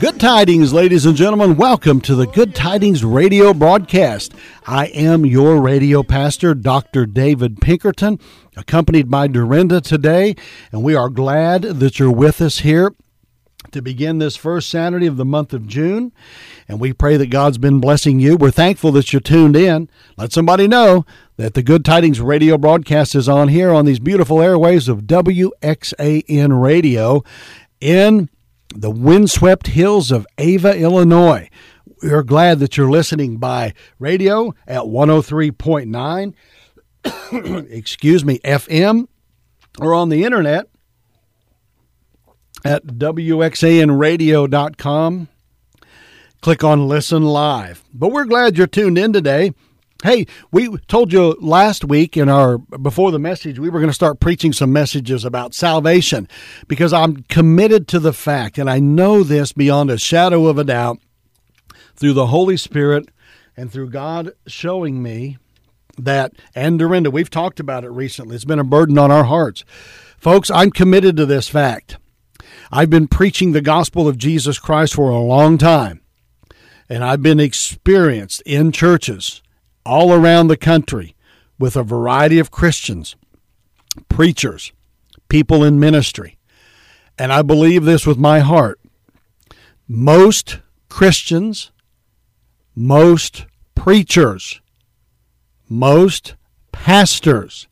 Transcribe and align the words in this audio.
Good 0.00 0.20
tidings, 0.20 0.72
ladies 0.72 1.06
and 1.06 1.16
gentlemen. 1.16 1.56
Welcome 1.56 2.00
to 2.02 2.14
the 2.14 2.28
Good 2.28 2.54
Tidings 2.54 3.04
radio 3.04 3.52
broadcast. 3.52 4.32
I 4.64 4.86
am 4.86 5.26
your 5.26 5.60
radio 5.60 6.04
pastor, 6.04 6.54
Dr. 6.54 7.04
David 7.04 7.60
Pinkerton, 7.60 8.20
accompanied 8.56 9.10
by 9.10 9.26
Dorinda 9.26 9.80
today, 9.80 10.36
and 10.70 10.84
we 10.84 10.94
are 10.94 11.08
glad 11.08 11.62
that 11.62 11.98
you're 11.98 12.12
with 12.12 12.40
us 12.40 12.60
here 12.60 12.94
to 13.72 13.82
begin 13.82 14.18
this 14.18 14.36
first 14.36 14.70
Saturday 14.70 15.08
of 15.08 15.16
the 15.16 15.24
month 15.24 15.52
of 15.52 15.66
June. 15.66 16.12
And 16.68 16.78
we 16.78 16.92
pray 16.92 17.16
that 17.16 17.30
God's 17.30 17.58
been 17.58 17.80
blessing 17.80 18.20
you. 18.20 18.36
We're 18.36 18.52
thankful 18.52 18.92
that 18.92 19.12
you're 19.12 19.18
tuned 19.18 19.56
in. 19.56 19.90
Let 20.16 20.32
somebody 20.32 20.68
know 20.68 21.06
that 21.38 21.54
the 21.54 21.62
Good 21.62 21.84
Tidings 21.84 22.20
radio 22.20 22.56
broadcast 22.56 23.16
is 23.16 23.28
on 23.28 23.48
here 23.48 23.72
on 23.72 23.84
these 23.84 23.98
beautiful 23.98 24.40
airways 24.40 24.86
of 24.86 25.02
WXAN 25.02 26.62
radio 26.62 27.24
in 27.80 28.28
the 28.74 28.90
windswept 28.90 29.68
hills 29.68 30.10
of 30.10 30.26
Ava, 30.38 30.76
Illinois. 30.76 31.48
We're 32.02 32.22
glad 32.22 32.58
that 32.60 32.76
you're 32.76 32.90
listening 32.90 33.38
by 33.38 33.72
radio 33.98 34.54
at 34.66 34.82
103.9, 34.82 36.34
excuse 37.70 38.24
me, 38.24 38.38
FM, 38.40 39.06
or 39.80 39.94
on 39.94 40.08
the 40.08 40.24
internet 40.24 40.66
at 42.64 42.84
WXANradio.com. 42.86 45.28
Click 46.40 46.62
on 46.62 46.86
Listen 46.86 47.24
Live. 47.24 47.82
But 47.92 48.12
we're 48.12 48.24
glad 48.24 48.56
you're 48.56 48.68
tuned 48.68 48.96
in 48.96 49.12
today. 49.12 49.52
Hey, 50.04 50.26
we 50.52 50.76
told 50.86 51.12
you 51.12 51.36
last 51.40 51.84
week 51.84 52.16
in 52.16 52.28
our 52.28 52.58
before 52.58 53.10
the 53.10 53.18
message 53.18 53.58
we 53.58 53.68
were 53.68 53.80
going 53.80 53.90
to 53.90 53.94
start 53.94 54.20
preaching 54.20 54.52
some 54.52 54.72
messages 54.72 55.24
about 55.24 55.54
salvation 55.54 56.28
because 56.68 56.92
I'm 56.92 57.24
committed 57.24 57.88
to 57.88 57.98
the 57.98 58.12
fact 58.12 58.58
and 58.58 58.70
I 58.70 58.78
know 58.78 59.24
this 59.24 59.52
beyond 59.52 59.90
a 59.90 59.98
shadow 59.98 60.46
of 60.46 60.56
a 60.56 60.62
doubt 60.62 61.00
through 61.96 62.12
the 62.12 62.28
Holy 62.28 62.56
Spirit 62.56 63.08
and 63.56 63.72
through 63.72 63.90
God 63.90 64.30
showing 64.46 65.02
me 65.02 65.36
that 65.98 66.32
and 66.54 66.78
Dorinda, 66.78 67.10
we've 67.10 67.28
talked 67.28 67.58
about 67.58 67.82
it 67.82 67.90
recently. 67.90 68.36
It's 68.36 68.44
been 68.44 68.60
a 68.60 68.64
burden 68.64 68.98
on 68.98 69.10
our 69.10 69.24
hearts. 69.24 69.64
Folks, 70.16 70.48
I'm 70.48 70.70
committed 70.70 71.16
to 71.16 71.26
this 71.26 71.48
fact. 71.48 71.96
I've 72.70 72.90
been 72.90 73.08
preaching 73.08 73.50
the 73.50 73.60
gospel 73.60 74.06
of 74.06 74.16
Jesus 74.16 74.60
Christ 74.60 74.94
for 74.94 75.10
a 75.10 75.18
long 75.18 75.58
time. 75.58 76.02
And 76.88 77.02
I've 77.02 77.20
been 77.20 77.40
experienced 77.40 78.42
in 78.46 78.70
churches 78.70 79.42
all 79.88 80.12
around 80.12 80.48
the 80.48 80.56
country 80.56 81.16
with 81.58 81.74
a 81.74 81.82
variety 81.82 82.38
of 82.38 82.50
Christians, 82.50 83.16
preachers, 84.10 84.72
people 85.30 85.64
in 85.64 85.80
ministry. 85.80 86.38
And 87.18 87.32
I 87.32 87.40
believe 87.40 87.84
this 87.84 88.06
with 88.06 88.18
my 88.18 88.40
heart. 88.40 88.78
Most 89.88 90.60
Christians, 90.90 91.72
most 92.76 93.46
preachers, 93.74 94.60
most 95.70 96.34
pastors 96.70 97.66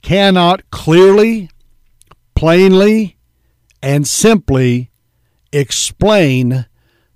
cannot 0.00 0.68
clearly, 0.70 1.50
plainly, 2.34 3.18
and 3.82 4.08
simply 4.08 4.90
explain 5.52 6.66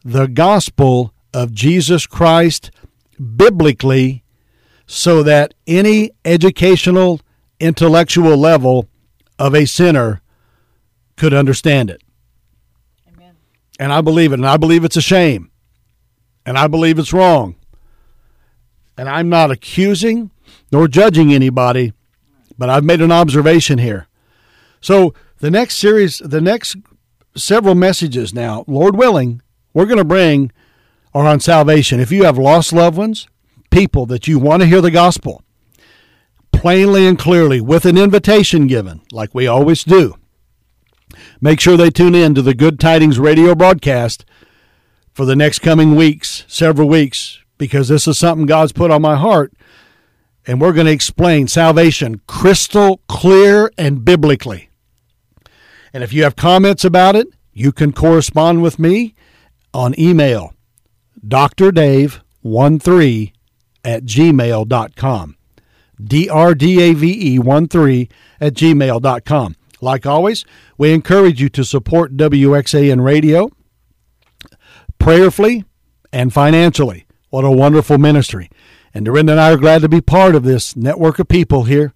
the 0.04 0.26
gospel 0.26 1.14
of 1.32 1.52
Jesus 1.52 2.06
Christ 2.06 2.70
biblically 3.20 4.24
so 4.86 5.22
that 5.22 5.54
any 5.66 6.10
educational, 6.24 7.20
intellectual 7.60 8.36
level 8.36 8.88
of 9.38 9.54
a 9.54 9.66
sinner 9.66 10.20
could 11.16 11.34
understand 11.34 11.90
it. 11.90 12.02
Amen. 13.12 13.36
And 13.78 13.92
I 13.92 14.00
believe 14.00 14.32
it. 14.32 14.40
And 14.40 14.46
I 14.46 14.56
believe 14.56 14.84
it's 14.84 14.96
a 14.96 15.02
shame. 15.02 15.50
And 16.44 16.58
I 16.58 16.66
believe 16.66 16.98
it's 16.98 17.12
wrong. 17.12 17.56
And 18.96 19.08
I'm 19.08 19.28
not 19.28 19.50
accusing 19.50 20.30
nor 20.72 20.88
judging 20.88 21.32
anybody, 21.32 21.92
but 22.58 22.70
I've 22.70 22.84
made 22.84 23.00
an 23.00 23.12
observation 23.12 23.78
here. 23.78 24.08
So 24.80 25.14
the 25.38 25.50
next 25.50 25.76
series, 25.76 26.18
the 26.18 26.40
next 26.40 26.76
several 27.36 27.74
messages 27.74 28.34
now, 28.34 28.64
Lord 28.66 28.96
willing, 28.96 29.42
we're 29.72 29.86
going 29.86 29.98
to 29.98 30.04
bring 30.04 30.52
are 31.14 31.26
on 31.26 31.40
salvation. 31.40 32.00
If 32.00 32.12
you 32.12 32.24
have 32.24 32.38
lost 32.38 32.72
loved 32.72 32.96
ones, 32.96 33.26
people 33.70 34.06
that 34.06 34.28
you 34.28 34.38
want 34.38 34.62
to 34.62 34.68
hear 34.68 34.80
the 34.80 34.90
gospel 34.90 35.42
plainly 36.52 37.06
and 37.06 37.18
clearly 37.18 37.60
with 37.60 37.84
an 37.86 37.96
invitation 37.96 38.66
given, 38.66 39.00
like 39.12 39.34
we 39.34 39.46
always 39.46 39.84
do, 39.84 40.14
make 41.40 41.60
sure 41.60 41.76
they 41.76 41.90
tune 41.90 42.14
in 42.14 42.34
to 42.34 42.42
the 42.42 42.54
Good 42.54 42.78
Tidings 42.78 43.18
radio 43.18 43.54
broadcast 43.54 44.24
for 45.12 45.24
the 45.24 45.36
next 45.36 45.60
coming 45.60 45.96
weeks, 45.96 46.44
several 46.48 46.88
weeks, 46.88 47.40
because 47.58 47.88
this 47.88 48.06
is 48.06 48.18
something 48.18 48.46
God's 48.46 48.72
put 48.72 48.90
on 48.90 49.02
my 49.02 49.16
heart. 49.16 49.52
And 50.46 50.60
we're 50.60 50.72
going 50.72 50.86
to 50.86 50.92
explain 50.92 51.48
salvation 51.48 52.22
crystal 52.26 53.00
clear 53.08 53.70
and 53.76 54.04
biblically. 54.04 54.70
And 55.92 56.02
if 56.02 56.12
you 56.12 56.22
have 56.22 56.36
comments 56.36 56.84
about 56.84 57.16
it, 57.16 57.28
you 57.52 57.72
can 57.72 57.92
correspond 57.92 58.62
with 58.62 58.78
me 58.78 59.14
on 59.74 59.98
email 59.98 60.54
drdave13 61.26 63.32
at 63.84 64.04
gmail.com. 64.04 65.36
D-R-D-A-V-E 66.02 67.38
13 67.38 68.08
at 68.40 68.54
gmail.com. 68.54 69.56
Like 69.82 70.06
always, 70.06 70.44
we 70.76 70.92
encourage 70.92 71.40
you 71.40 71.48
to 71.50 71.64
support 71.64 72.16
WXAN 72.16 73.04
Radio 73.04 73.50
prayerfully 74.98 75.64
and 76.12 76.32
financially. 76.32 77.06
What 77.30 77.44
a 77.44 77.50
wonderful 77.50 77.98
ministry. 77.98 78.50
And 78.92 79.04
Dorinda 79.04 79.32
and 79.32 79.40
I 79.40 79.52
are 79.52 79.56
glad 79.56 79.82
to 79.82 79.88
be 79.88 80.00
part 80.00 80.34
of 80.34 80.42
this 80.42 80.76
network 80.76 81.18
of 81.18 81.28
people 81.28 81.64
here, 81.64 81.94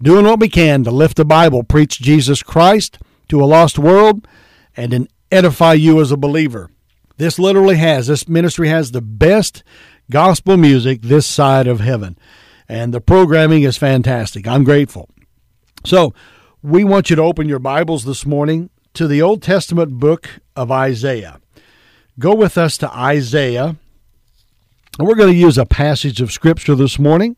doing 0.00 0.24
what 0.24 0.40
we 0.40 0.48
can 0.48 0.84
to 0.84 0.90
lift 0.90 1.16
the 1.16 1.24
Bible, 1.24 1.62
preach 1.62 2.00
Jesus 2.00 2.42
Christ 2.42 2.98
to 3.28 3.42
a 3.42 3.46
lost 3.46 3.78
world, 3.78 4.26
and 4.76 4.92
then 4.92 5.08
edify 5.30 5.74
you 5.74 6.00
as 6.00 6.12
a 6.12 6.16
believer. 6.16 6.70
This 7.20 7.38
literally 7.38 7.76
has, 7.76 8.06
this 8.06 8.26
ministry 8.26 8.68
has 8.68 8.92
the 8.92 9.02
best 9.02 9.62
gospel 10.10 10.56
music 10.56 11.02
this 11.02 11.26
side 11.26 11.66
of 11.66 11.78
heaven. 11.78 12.16
And 12.66 12.94
the 12.94 13.00
programming 13.02 13.62
is 13.62 13.76
fantastic. 13.76 14.48
I'm 14.48 14.64
grateful. 14.64 15.06
So, 15.84 16.14
we 16.62 16.82
want 16.82 17.10
you 17.10 17.16
to 17.16 17.22
open 17.22 17.46
your 17.46 17.58
Bibles 17.58 18.06
this 18.06 18.24
morning 18.24 18.70
to 18.94 19.06
the 19.06 19.20
Old 19.20 19.42
Testament 19.42 20.00
book 20.00 20.40
of 20.56 20.72
Isaiah. 20.72 21.42
Go 22.18 22.34
with 22.34 22.56
us 22.56 22.78
to 22.78 22.90
Isaiah. 22.90 23.76
And 24.98 25.06
we're 25.06 25.14
going 25.14 25.34
to 25.34 25.38
use 25.38 25.58
a 25.58 25.66
passage 25.66 26.22
of 26.22 26.32
Scripture 26.32 26.74
this 26.74 26.98
morning 26.98 27.36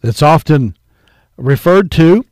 that's 0.00 0.22
often 0.22 0.76
referred 1.36 1.90
to 1.90 2.24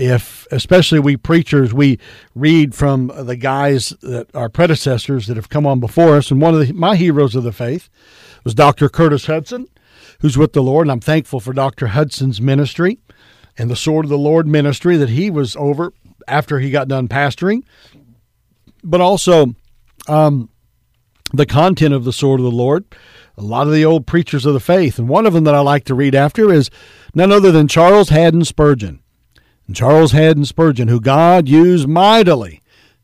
if 0.00 0.46
especially 0.50 0.98
we 0.98 1.14
preachers 1.14 1.74
we 1.74 1.98
read 2.34 2.74
from 2.74 3.12
the 3.14 3.36
guys 3.36 3.90
that 4.00 4.34
our 4.34 4.48
predecessors 4.48 5.26
that 5.26 5.36
have 5.36 5.50
come 5.50 5.66
on 5.66 5.78
before 5.78 6.16
us. 6.16 6.30
And 6.30 6.40
one 6.40 6.54
of 6.54 6.66
the, 6.66 6.72
my 6.72 6.96
heroes 6.96 7.34
of 7.34 7.44
the 7.44 7.52
faith 7.52 7.90
was 8.42 8.54
dr 8.54 8.88
Curtis 8.88 9.26
Hutson 9.26 9.66
who's 10.20 10.38
with 10.38 10.54
the 10.54 10.62
lord. 10.62 10.86
And 10.86 10.92
i'm 10.92 11.00
thankful 11.00 11.38
for 11.38 11.52
dr 11.52 11.86
Hutson's 11.88 12.40
ministry 12.40 12.98
and 13.58 13.70
the 13.70 13.76
sword 13.76 14.06
of 14.06 14.08
the 14.08 14.16
lord 14.16 14.46
ministry 14.46 14.96
that 14.96 15.10
he 15.10 15.30
was 15.30 15.54
over 15.56 15.92
after 16.26 16.60
he 16.60 16.70
got 16.70 16.88
done 16.88 17.08
pastoring. 17.08 17.62
But 18.82 19.02
also 19.02 19.54
um, 20.08 20.48
the 21.34 21.46
content 21.46 21.92
of 21.92 22.04
the 22.04 22.12
sword 22.12 22.40
of 22.40 22.44
the 22.44 22.50
lord 22.50 22.86
a 23.36 23.42
lot 23.42 23.66
of 23.66 23.72
the 23.72 23.84
old 23.84 24.06
preachers 24.06 24.44
of 24.44 24.52
the 24.52 24.60
faith. 24.60 24.98
And 24.98 25.08
one 25.08 25.26
of 25.26 25.34
them 25.34 25.44
that 25.44 25.54
i 25.54 25.60
like 25.60 25.84
to 25.84 25.94
read 25.94 26.14
after 26.14 26.50
is 26.50 26.70
none 27.14 27.30
other 27.30 27.52
than 27.52 27.68
charles 27.68 28.08
haddon 28.08 28.46
spurgeon 28.46 29.02
and 29.70 29.76
Charles 29.76 30.10
Haddon 30.10 30.44
Spurgeon, 30.46 30.88
who 30.88 31.00
God 31.00 31.48
used 31.48 31.86
mightily 31.86 32.60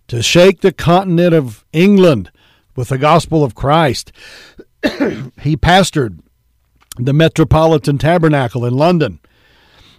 to 0.09 0.21
shake 0.21 0.63
the 0.63 0.73
continent 0.73 1.33
of 1.33 1.65
England 1.73 2.33
with 2.75 2.89
the 2.89 2.99
gospel 2.99 3.45
of 3.45 3.55
Christ. 3.55 4.11
he 4.83 5.57
pastored 5.57 6.19
the 6.99 7.13
Metropolitan 7.13 7.99
Tabernacle 7.99 8.65
in 8.65 8.75
London, 8.75 9.21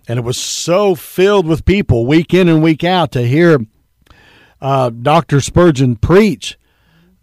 and 0.10 0.20
it 0.20 0.24
was 0.24 0.38
so 0.38 0.94
filled 0.94 1.48
with 1.48 1.64
people 1.64 2.06
week 2.06 2.34
in 2.34 2.50
and 2.50 2.62
week 2.62 2.84
out 2.84 3.14
to 3.14 3.26
hear 3.26 3.60
uh, 4.60 4.90
Dr. 4.90 5.40
Spurgeon 5.40 5.96
preach 5.96 6.60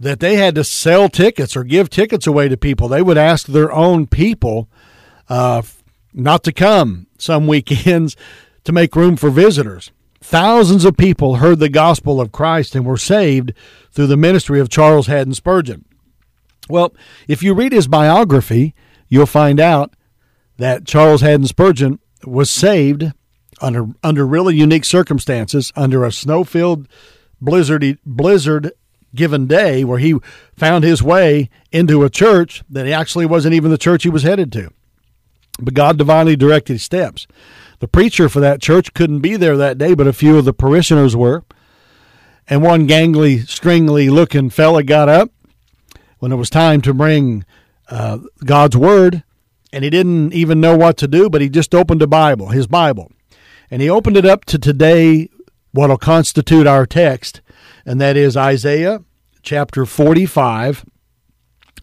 that 0.00 0.20
they 0.20 0.36
had 0.36 0.54
to 0.54 0.64
sell 0.64 1.10
tickets 1.10 1.54
or 1.54 1.64
give 1.64 1.90
tickets 1.90 2.26
away 2.26 2.48
to 2.48 2.56
people. 2.56 2.88
They 2.88 3.02
would 3.02 3.18
ask 3.18 3.46
their 3.46 3.70
own 3.70 4.06
people 4.06 4.70
uh, 5.28 5.60
not 6.14 6.44
to 6.44 6.52
come 6.52 7.08
some 7.18 7.46
weekends 7.46 8.16
to 8.64 8.72
make 8.72 8.96
room 8.96 9.16
for 9.16 9.30
visitors. 9.30 9.90
Thousands 10.20 10.84
of 10.84 10.96
people 10.96 11.36
heard 11.36 11.58
the 11.58 11.68
gospel 11.68 12.20
of 12.20 12.32
Christ 12.32 12.74
and 12.74 12.84
were 12.84 12.96
saved 12.96 13.52
through 13.92 14.06
the 14.06 14.16
ministry 14.16 14.58
of 14.58 14.70
Charles 14.70 15.06
Haddon 15.06 15.34
Spurgeon. 15.34 15.84
Well, 16.68 16.94
if 17.28 17.42
you 17.42 17.52
read 17.52 17.72
his 17.72 17.88
biography, 17.88 18.74
you'll 19.08 19.26
find 19.26 19.60
out 19.60 19.94
that 20.56 20.86
Charles 20.86 21.20
Haddon 21.20 21.46
Spurgeon 21.46 21.98
was 22.24 22.50
saved 22.50 23.12
under 23.60 23.86
under 24.02 24.26
really 24.26 24.56
unique 24.56 24.84
circumstances 24.84 25.72
under 25.76 26.04
a 26.04 26.10
snow-filled 26.10 26.88
blizzardy 27.42 27.98
blizzard 28.04 28.72
given 29.14 29.46
day 29.46 29.84
where 29.84 29.98
he 29.98 30.16
found 30.56 30.84
his 30.84 31.02
way 31.02 31.48
into 31.70 32.02
a 32.02 32.10
church 32.10 32.64
that 32.68 32.88
actually 32.88 33.26
wasn't 33.26 33.54
even 33.54 33.70
the 33.70 33.78
church 33.78 34.02
he 34.02 34.08
was 34.08 34.22
headed 34.22 34.50
to. 34.52 34.70
But 35.60 35.74
God 35.74 35.98
divinely 35.98 36.34
directed 36.34 36.74
his 36.74 36.82
steps. 36.82 37.26
The 37.84 37.88
preacher 37.88 38.30
for 38.30 38.40
that 38.40 38.62
church 38.62 38.94
couldn't 38.94 39.20
be 39.20 39.36
there 39.36 39.58
that 39.58 39.76
day, 39.76 39.92
but 39.92 40.06
a 40.06 40.14
few 40.14 40.38
of 40.38 40.46
the 40.46 40.54
parishioners 40.54 41.14
were. 41.14 41.44
And 42.48 42.62
one 42.62 42.88
gangly, 42.88 43.46
stringly 43.46 44.08
looking 44.08 44.48
fella 44.48 44.82
got 44.82 45.10
up 45.10 45.30
when 46.18 46.32
it 46.32 46.36
was 46.36 46.48
time 46.48 46.80
to 46.80 46.94
bring 46.94 47.44
uh, 47.90 48.20
God's 48.42 48.74
word, 48.74 49.22
and 49.70 49.84
he 49.84 49.90
didn't 49.90 50.32
even 50.32 50.62
know 50.62 50.74
what 50.74 50.96
to 50.96 51.06
do, 51.06 51.28
but 51.28 51.42
he 51.42 51.50
just 51.50 51.74
opened 51.74 52.00
a 52.00 52.06
Bible, 52.06 52.48
his 52.48 52.66
Bible. 52.66 53.12
And 53.70 53.82
he 53.82 53.90
opened 53.90 54.16
it 54.16 54.24
up 54.24 54.46
to 54.46 54.58
today, 54.58 55.28
what 55.72 55.90
will 55.90 55.98
constitute 55.98 56.66
our 56.66 56.86
text, 56.86 57.42
and 57.84 58.00
that 58.00 58.16
is 58.16 58.34
Isaiah 58.34 59.04
chapter 59.42 59.84
45 59.84 60.86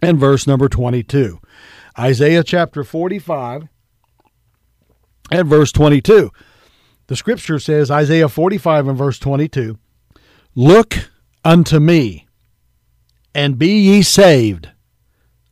and 0.01 0.19
verse 0.19 0.47
number 0.47 0.67
22. 0.67 1.39
Isaiah 1.99 2.43
chapter 2.43 2.83
45 2.83 3.67
and 5.31 5.47
verse 5.47 5.71
22. 5.71 6.31
The 7.07 7.15
scripture 7.15 7.59
says, 7.59 7.89
Isaiah 7.89 8.29
45 8.29 8.87
and 8.89 8.97
verse 8.97 9.17
22, 9.17 9.77
Look 10.53 11.09
unto 11.43 11.79
me, 11.79 12.27
and 13.33 13.57
be 13.57 13.79
ye 13.79 14.01
saved, 14.01 14.69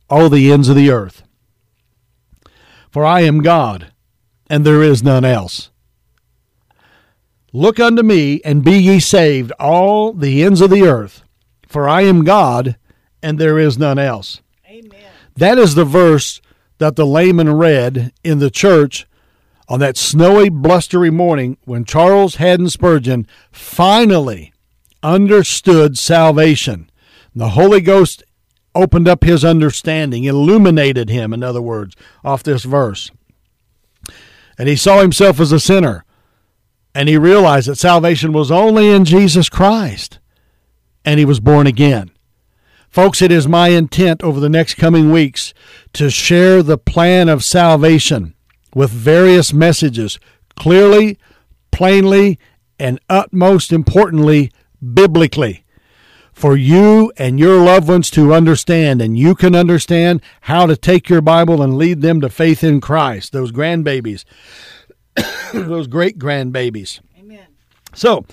all 0.08 0.28
the 0.28 0.52
ends 0.52 0.68
of 0.68 0.76
the 0.76 0.90
earth. 0.90 1.22
For 2.90 3.04
I 3.04 3.20
am 3.20 3.42
God, 3.42 3.92
and 4.48 4.64
there 4.64 4.82
is 4.82 5.02
none 5.02 5.24
else. 5.24 5.70
Look 7.52 7.80
unto 7.80 8.02
me, 8.02 8.40
and 8.44 8.64
be 8.64 8.78
ye 8.78 9.00
saved, 9.00 9.52
all 9.58 10.12
the 10.12 10.42
ends 10.42 10.60
of 10.60 10.70
the 10.70 10.82
earth. 10.82 11.22
For 11.66 11.88
I 11.88 12.02
am 12.02 12.24
God, 12.24 12.76
and 13.22 13.38
there 13.38 13.58
is 13.58 13.78
none 13.78 13.98
else. 13.98 14.40
Amen. 14.68 15.00
That 15.36 15.58
is 15.58 15.74
the 15.74 15.84
verse 15.84 16.40
that 16.78 16.96
the 16.96 17.06
layman 17.06 17.52
read 17.52 18.12
in 18.24 18.38
the 18.38 18.50
church 18.50 19.06
on 19.70 19.78
that 19.78 19.96
snowy, 19.96 20.48
blustery 20.48 21.10
morning 21.10 21.56
when 21.64 21.84
Charles 21.84 22.34
Haddon 22.34 22.68
Spurgeon 22.68 23.26
finally 23.52 24.52
understood 25.00 25.96
salvation. 25.96 26.90
The 27.34 27.50
Holy 27.50 27.80
Ghost 27.80 28.24
opened 28.74 29.08
up 29.08 29.22
his 29.22 29.44
understanding, 29.44 30.24
illuminated 30.24 31.08
him, 31.08 31.32
in 31.32 31.44
other 31.44 31.62
words, 31.62 31.94
off 32.24 32.42
this 32.42 32.64
verse. 32.64 33.12
And 34.58 34.68
he 34.68 34.74
saw 34.74 35.00
himself 35.00 35.38
as 35.38 35.52
a 35.52 35.60
sinner 35.60 36.04
and 36.92 37.08
he 37.08 37.16
realized 37.16 37.68
that 37.68 37.76
salvation 37.76 38.32
was 38.32 38.50
only 38.50 38.90
in 38.90 39.04
Jesus 39.04 39.48
Christ, 39.48 40.18
and 41.04 41.20
he 41.20 41.24
was 41.24 41.38
born 41.38 41.68
again. 41.68 42.10
Folks, 42.88 43.22
it 43.22 43.30
is 43.30 43.46
my 43.46 43.68
intent 43.68 44.24
over 44.24 44.40
the 44.40 44.48
next 44.48 44.74
coming 44.74 45.12
weeks 45.12 45.54
to 45.92 46.10
share 46.10 46.62
the 46.62 46.76
plan 46.76 47.28
of 47.28 47.44
salvation 47.44 48.34
with 48.74 48.90
various 48.90 49.52
messages 49.52 50.18
clearly, 50.56 51.18
plainly, 51.70 52.38
and 52.78 52.98
utmost 53.08 53.72
importantly, 53.72 54.50
biblically 54.94 55.64
for 56.32 56.56
you 56.56 57.12
and 57.18 57.38
your 57.38 57.62
loved 57.62 57.86
ones 57.86 58.10
to 58.10 58.32
understand, 58.32 59.02
and 59.02 59.18
you 59.18 59.34
can 59.34 59.54
understand 59.54 60.22
how 60.42 60.64
to 60.64 60.76
take 60.76 61.08
your 61.08 61.20
Bible 61.20 61.60
and 61.60 61.76
lead 61.76 62.00
them 62.00 62.20
to 62.22 62.30
faith 62.30 62.64
in 62.64 62.80
Christ, 62.80 63.32
those 63.32 63.52
grandbabies. 63.52 64.24
those 65.52 65.86
great 65.86 66.18
grandbabies. 66.18 67.00
Amen. 67.18 67.46
So 67.94 68.24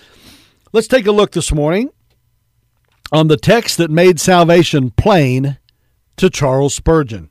let's 0.72 0.88
take 0.88 1.06
a 1.06 1.12
look 1.12 1.32
this 1.32 1.52
morning 1.52 1.90
on 3.12 3.28
the 3.28 3.38
text 3.38 3.78
that 3.78 3.92
made 3.92 4.20
salvation 4.20 4.92
plain 4.92 5.58
to 6.16 6.30
Charles 6.30 6.76
Spurgeon. 6.76 7.30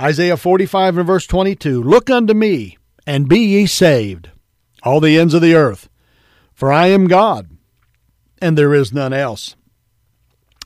Isaiah 0.00 0.36
45 0.36 0.98
and 0.98 1.06
verse 1.06 1.26
22 1.26 1.82
Look 1.82 2.08
unto 2.08 2.34
me, 2.34 2.78
and 3.06 3.28
be 3.28 3.40
ye 3.40 3.66
saved, 3.66 4.30
all 4.82 5.00
the 5.00 5.18
ends 5.18 5.34
of 5.34 5.42
the 5.42 5.54
earth, 5.54 5.88
for 6.54 6.72
I 6.72 6.86
am 6.86 7.06
God, 7.06 7.50
and 8.40 8.56
there 8.56 8.74
is 8.74 8.92
none 8.92 9.12
else. 9.12 9.56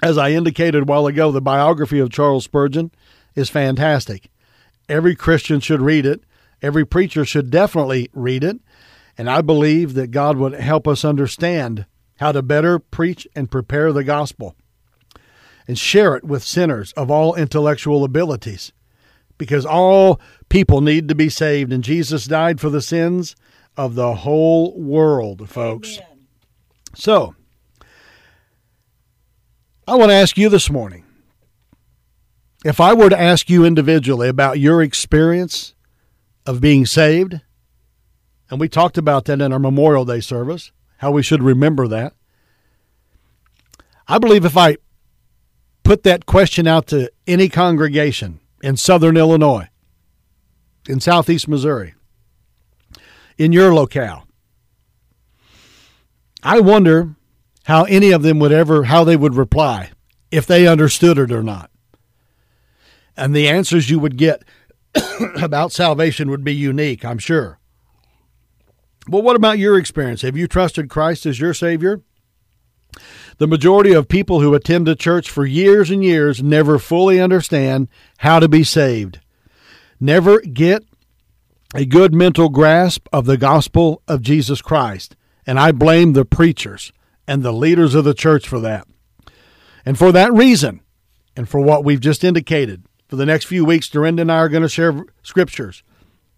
As 0.03 0.19
I 0.19 0.31
indicated 0.31 0.89
while 0.89 1.07
ago, 1.07 1.33
the 1.33 1.41
biography 1.41 1.99
of 1.99 2.11
Charles 2.11 2.45
Spurgeon 2.45 2.91
is 3.35 3.49
fantastic. 3.49 4.31
Every 4.89 5.17
Christian 5.17 5.61
should 5.61 5.81
read 5.81 6.05
it 6.05 6.23
Every 6.65 6.87
preacher 6.87 7.27
should 7.27 7.51
definitely 7.51 8.09
read 8.15 8.43
it. 8.43 8.59
And 9.19 9.29
I 9.29 9.43
believe 9.43 9.93
that 9.95 10.11
God 10.11 10.39
would 10.39 10.55
help 10.55 10.89
us 10.89 11.05
understand 11.05 11.85
how 12.21 12.33
to 12.33 12.41
better 12.41 12.79
preach 12.79 13.29
and 13.37 13.51
prepare 13.51 13.93
the 13.93 14.03
gospel 14.03 14.57
and 15.69 15.79
share 15.79 16.17
it 16.17 16.25
with 16.25 16.43
sinners 16.43 16.93
of 16.93 17.11
all 17.11 17.35
intellectual 17.35 18.03
abilities 18.03 18.73
because 19.39 19.67
all 19.67 20.21
people 20.49 20.81
need 20.81 21.09
to 21.09 21.15
be 21.15 21.29
saved 21.29 21.73
and 21.73 21.83
Jesus 21.83 22.27
died 22.27 22.61
for 22.61 22.71
the 22.71 22.83
sins 22.83 23.35
of 23.77 23.95
the 23.95 24.15
whole 24.15 24.81
world, 24.81 25.49
folks. 25.49 25.99
Amen. 25.99 26.27
So, 26.95 27.35
I 29.87 29.97
want 29.97 30.11
to 30.11 30.15
ask 30.15 30.39
you 30.39 30.49
this 30.49 30.71
morning 30.71 31.05
if 32.65 32.81
I 32.81 32.95
were 32.95 33.11
to 33.11 33.21
ask 33.21 33.51
you 33.51 33.65
individually 33.65 34.29
about 34.29 34.59
your 34.59 34.83
experience 34.83 35.75
of 36.47 36.61
being 36.61 36.87
saved. 36.87 37.41
And 38.51 38.61
we 38.61 38.69
talked 38.69 38.97
about 38.97 39.25
that 39.27 39.41
in 39.41 39.53
our 39.53 39.59
Memorial 39.59 40.05
Day 40.05 40.21
service, 40.21 40.73
how 40.99 41.11
we 41.11 41.23
should 41.23 41.43
remember 41.43 41.89
that. 41.89 42.15
I 44.07 44.19
believe 44.19 44.45
if 44.45 44.57
I 44.57 44.77
put 45.83 46.03
that 46.05 46.27
question 46.27 46.67
out 46.67 46.87
to 46.89 47.11
any 47.27 47.49
congregation 47.49 48.41
in 48.65 48.79
southern 48.79 49.15
Illinois, 49.15 49.69
in 50.89 50.99
southeast 50.99 51.47
Missouri, 51.47 51.95
in 53.37 53.53
your 53.53 53.75
locale, 53.75 54.27
I 56.43 56.61
wonder 56.61 57.15
how 57.65 57.85
any 57.85 58.11
of 58.11 58.23
them 58.23 58.39
would 58.39 58.53
ever, 58.53 58.85
how 58.85 59.05
they 59.05 59.17
would 59.17 59.35
reply 59.35 59.91
if 60.31 60.47
they 60.47 60.67
understood 60.67 61.19
it 61.19 61.31
or 61.31 61.43
not. 61.43 61.71
And 63.19 63.37
the 63.37 63.49
answers 63.49 63.91
you 63.91 63.99
would 63.99 64.17
get 64.17 64.43
about 65.43 65.71
salvation 65.71 66.31
would 66.31 66.43
be 66.43 66.55
unique, 66.55 67.05
I'm 67.05 67.19
sure. 67.19 67.59
But 69.07 69.23
what 69.23 69.37
about 69.37 69.59
your 69.59 69.79
experience? 69.79 70.23
Have 70.23 70.39
you 70.39 70.49
trusted 70.49 70.89
Christ 70.89 71.27
as 71.27 71.39
your 71.39 71.53
Savior? 71.53 72.01
The 73.39 73.47
majority 73.47 73.93
of 73.93 74.09
people 74.09 74.41
who 74.41 74.55
attend 74.55 74.89
a 74.89 74.95
church 74.95 75.31
for 75.31 75.45
years 75.45 75.91
and 75.91 76.05
years 76.05 76.43
never 76.43 76.79
fully 76.79 77.21
understand 77.21 77.89
how 78.19 78.39
to 78.39 78.49
be 78.49 78.65
saved, 78.65 79.21
never 80.01 80.41
get 80.41 80.85
a 81.75 81.85
good 81.85 82.15
mental 82.15 82.49
grasp 82.49 83.09
of 83.13 83.27
the 83.27 83.37
gospel 83.37 84.03
of 84.07 84.23
Jesus 84.23 84.63
Christ. 84.63 85.17
And 85.47 85.59
I 85.59 85.73
blame 85.73 86.13
the 86.13 86.25
preachers 86.25 86.93
and 87.27 87.43
the 87.43 87.53
leaders 87.53 87.95
of 87.95 88.05
the 88.05 88.15
church 88.15 88.47
for 88.47 88.61
that. 88.61 88.87
And 89.85 89.99
for 89.99 90.13
that 90.13 90.33
reason, 90.33 90.81
and 91.37 91.49
for 91.49 91.61
what 91.61 91.85
we've 91.85 92.01
just 92.01 92.25
indicated, 92.25 92.85
for 93.09 93.17
the 93.17 93.27
next 93.27 93.45
few 93.47 93.65
weeks, 93.65 93.89
Dorinda 93.89 94.23
and 94.23 94.33
I 94.33 94.37
are 94.37 94.49
going 94.49 94.63
to 94.63 94.69
share 94.69 95.05
scriptures. 95.23 95.83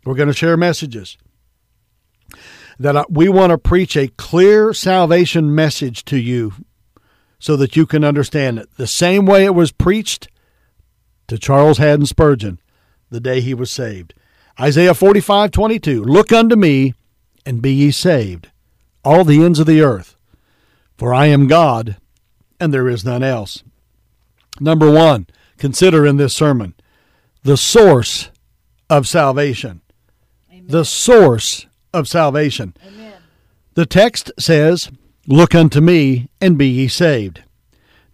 We're 0.05 0.15
going 0.15 0.29
to 0.29 0.35
share 0.35 0.57
messages. 0.57 1.17
That 2.78 3.11
we 3.11 3.28
want 3.28 3.50
to 3.50 3.59
preach 3.59 3.97
a 3.97 4.09
clear 4.09 4.73
salvation 4.73 5.54
message 5.54 6.04
to 6.06 6.18
you 6.18 6.52
so 7.38 7.56
that 7.56 7.76
you 7.76 7.87
can 7.87 8.04
understand 8.04 8.59
it. 8.59 8.68
The 8.76 8.87
same 8.87 9.25
way 9.25 9.45
it 9.45 9.54
was 9.54 9.73
preached 9.73 10.28
to 11.28 11.38
Charles 11.38 11.78
Haddon 11.78 12.06
Spurgeon 12.06 12.61
the 13.11 13.21
day 13.21 13.40
he 13.40 13.54
was 13.54 13.71
saved. 13.71 14.14
Isaiah 14.61 14.95
45 14.95 15.50
22 15.50 16.04
Look 16.04 16.33
unto 16.33 16.56
me 16.56 16.95
and 17.45 17.62
be 17.62 17.73
ye 17.73 17.90
saved, 17.90 18.50
all 19.04 19.25
the 19.25 19.42
ends 19.42 19.59
of 19.59 19.66
the 19.66 19.80
earth, 19.80 20.16
for 20.97 21.14
I 21.14 21.26
am 21.26 21.47
God 21.47 21.97
and 22.59 22.73
there 22.73 22.88
is 22.88 23.04
none 23.04 23.23
else. 23.23 23.62
Number 24.61 24.90
one, 24.90 25.26
consider 25.59 26.06
in 26.06 26.16
this 26.16 26.35
sermon 26.35 26.75
the 27.42 27.56
source 27.56 28.30
of 28.88 29.06
salvation. 29.06 29.83
Amen. 30.50 30.66
The 30.68 30.85
source 30.85 31.66
of 31.97 32.09
salvation. 32.09 32.75
Amen. 32.87 33.15
The 33.75 33.87
text 33.87 34.31
says, 34.38 34.91
Look 35.26 35.55
unto 35.55 35.81
me 35.81 36.29
and 36.41 36.57
be 36.57 36.69
ye 36.69 36.88
saved. 36.88 37.43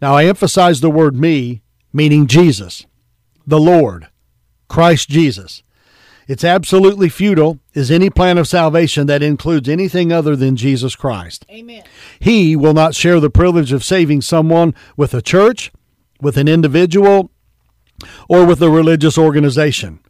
Now 0.01 0.15
I 0.15 0.25
emphasize 0.25 0.81
the 0.81 0.91
word 0.91 1.15
me, 1.15 1.63
meaning 1.93 2.27
Jesus, 2.27 2.87
the 3.47 3.61
Lord, 3.61 4.09
Christ 4.69 5.09
Jesus. 5.11 5.63
It's 6.27 6.45
absolutely 6.45 7.09
futile 7.09 7.59
is 7.75 7.91
any 7.91 8.09
plan 8.09 8.39
of 8.39 8.49
salvation 8.49 9.07
that 9.09 9.23
includes 9.23 9.69
anything 9.69 10.13
other 10.13 10.37
than 10.37 10.57
Jesus 10.57 10.97
Christ. 10.97 11.45
Amen. 11.51 11.83
He 12.21 12.57
will 12.57 12.75
not 12.75 12.95
share 12.95 13.21
the 13.21 13.31
privilege 13.31 13.73
of 13.73 13.85
saving 13.85 14.23
someone 14.23 14.75
with 14.97 15.15
a 15.15 15.23
church, 15.23 15.73
with 16.21 16.37
an 16.37 16.49
individual, 16.49 17.31
or 18.29 18.47
with 18.47 18.63
a 18.63 18.71
religious 18.71 19.19
organization. 19.19 20.01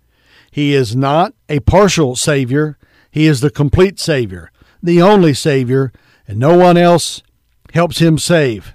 He 0.51 0.75
is 0.75 0.95
not 0.95 1.35
a 1.49 1.61
partial 1.61 2.15
Savior, 2.15 2.79
He 3.13 3.27
is 3.27 3.41
the 3.41 3.51
complete 3.51 4.01
Savior, 4.01 4.51
the 4.83 5.01
only 5.01 5.35
Savior, 5.35 5.93
and 6.27 6.39
no 6.39 6.57
one 6.57 6.77
else 6.77 7.23
helps 7.73 7.99
Him 7.99 8.19
save. 8.19 8.75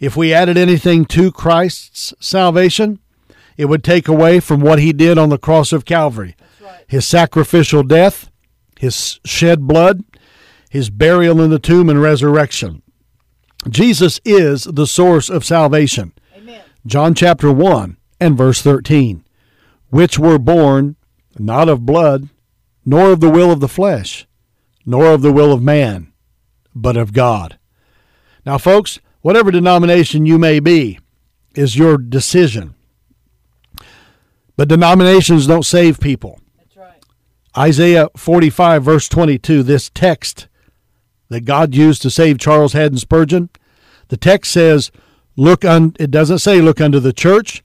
If 0.00 0.16
we 0.16 0.32
added 0.32 0.56
anything 0.56 1.04
to 1.06 1.32
Christ's 1.32 2.14
salvation, 2.20 3.00
it 3.56 3.66
would 3.66 3.82
take 3.82 4.08
away 4.08 4.40
from 4.40 4.60
what 4.60 4.78
he 4.78 4.92
did 4.92 5.18
on 5.18 5.30
the 5.30 5.38
cross 5.38 5.72
of 5.72 5.84
Calvary. 5.84 6.36
Right. 6.62 6.84
His 6.86 7.06
sacrificial 7.06 7.82
death, 7.82 8.30
his 8.78 9.18
shed 9.24 9.66
blood, 9.66 10.04
his 10.70 10.90
burial 10.90 11.40
in 11.40 11.50
the 11.50 11.58
tomb 11.58 11.88
and 11.88 12.00
resurrection. 12.00 12.82
Jesus 13.68 14.20
is 14.24 14.64
the 14.64 14.86
source 14.86 15.30
of 15.30 15.44
salvation. 15.44 16.12
Amen. 16.36 16.62
John 16.84 17.14
chapter 17.14 17.50
1 17.50 17.96
and 18.20 18.36
verse 18.36 18.60
13, 18.60 19.24
which 19.88 20.18
were 20.18 20.38
born 20.38 20.96
not 21.38 21.68
of 21.68 21.86
blood, 21.86 22.28
nor 22.86 23.10
of 23.10 23.20
the 23.20 23.28
will 23.28 23.50
of 23.50 23.58
the 23.60 23.68
flesh, 23.68 24.26
nor 24.86 25.06
of 25.06 25.20
the 25.20 25.32
will 25.32 25.52
of 25.52 25.60
man, 25.60 26.12
but 26.74 26.96
of 26.96 27.12
God. 27.12 27.58
Now, 28.46 28.56
folks, 28.56 29.00
whatever 29.20 29.50
denomination 29.50 30.24
you 30.24 30.38
may 30.38 30.60
be, 30.60 31.00
is 31.56 31.76
your 31.76 31.98
decision. 31.98 32.74
But 34.56 34.68
denominations 34.68 35.46
don't 35.46 35.64
save 35.64 35.98
people. 35.98 36.38
That's 36.56 36.76
right. 36.76 37.04
Isaiah 37.56 38.08
45, 38.16 38.84
verse 38.84 39.08
22, 39.08 39.64
this 39.64 39.90
text 39.92 40.46
that 41.28 41.44
God 41.44 41.74
used 41.74 42.02
to 42.02 42.10
save 42.10 42.38
Charles 42.38 42.72
Haddon 42.72 42.98
Spurgeon, 42.98 43.50
the 44.08 44.16
text 44.16 44.52
says, 44.52 44.92
Look 45.34 45.64
un 45.64 45.94
it 45.98 46.10
doesn't 46.10 46.38
say 46.38 46.60
look 46.62 46.80
unto 46.80 47.00
the 47.00 47.12
church, 47.12 47.62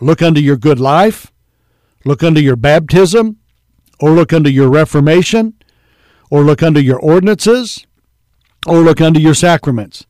look 0.00 0.22
unto 0.22 0.40
your 0.40 0.56
good 0.56 0.78
life, 0.78 1.32
look 2.04 2.22
unto 2.22 2.40
your 2.40 2.56
baptism, 2.56 3.38
or 4.04 4.10
look 4.10 4.34
unto 4.34 4.50
your 4.50 4.68
reformation, 4.68 5.54
or 6.30 6.42
look 6.42 6.62
unto 6.62 6.78
your 6.78 6.98
ordinances, 6.98 7.86
or 8.66 8.80
look 8.80 9.00
unto 9.00 9.18
your 9.18 9.32
sacraments. 9.32 10.04